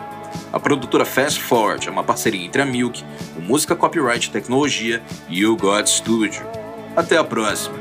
[0.52, 3.04] A produtora Fast Forward é uma parceria entre a Milk,
[3.38, 6.44] o Música Copyright Tecnologia e o God Studio.
[6.96, 7.78] Até a próxima!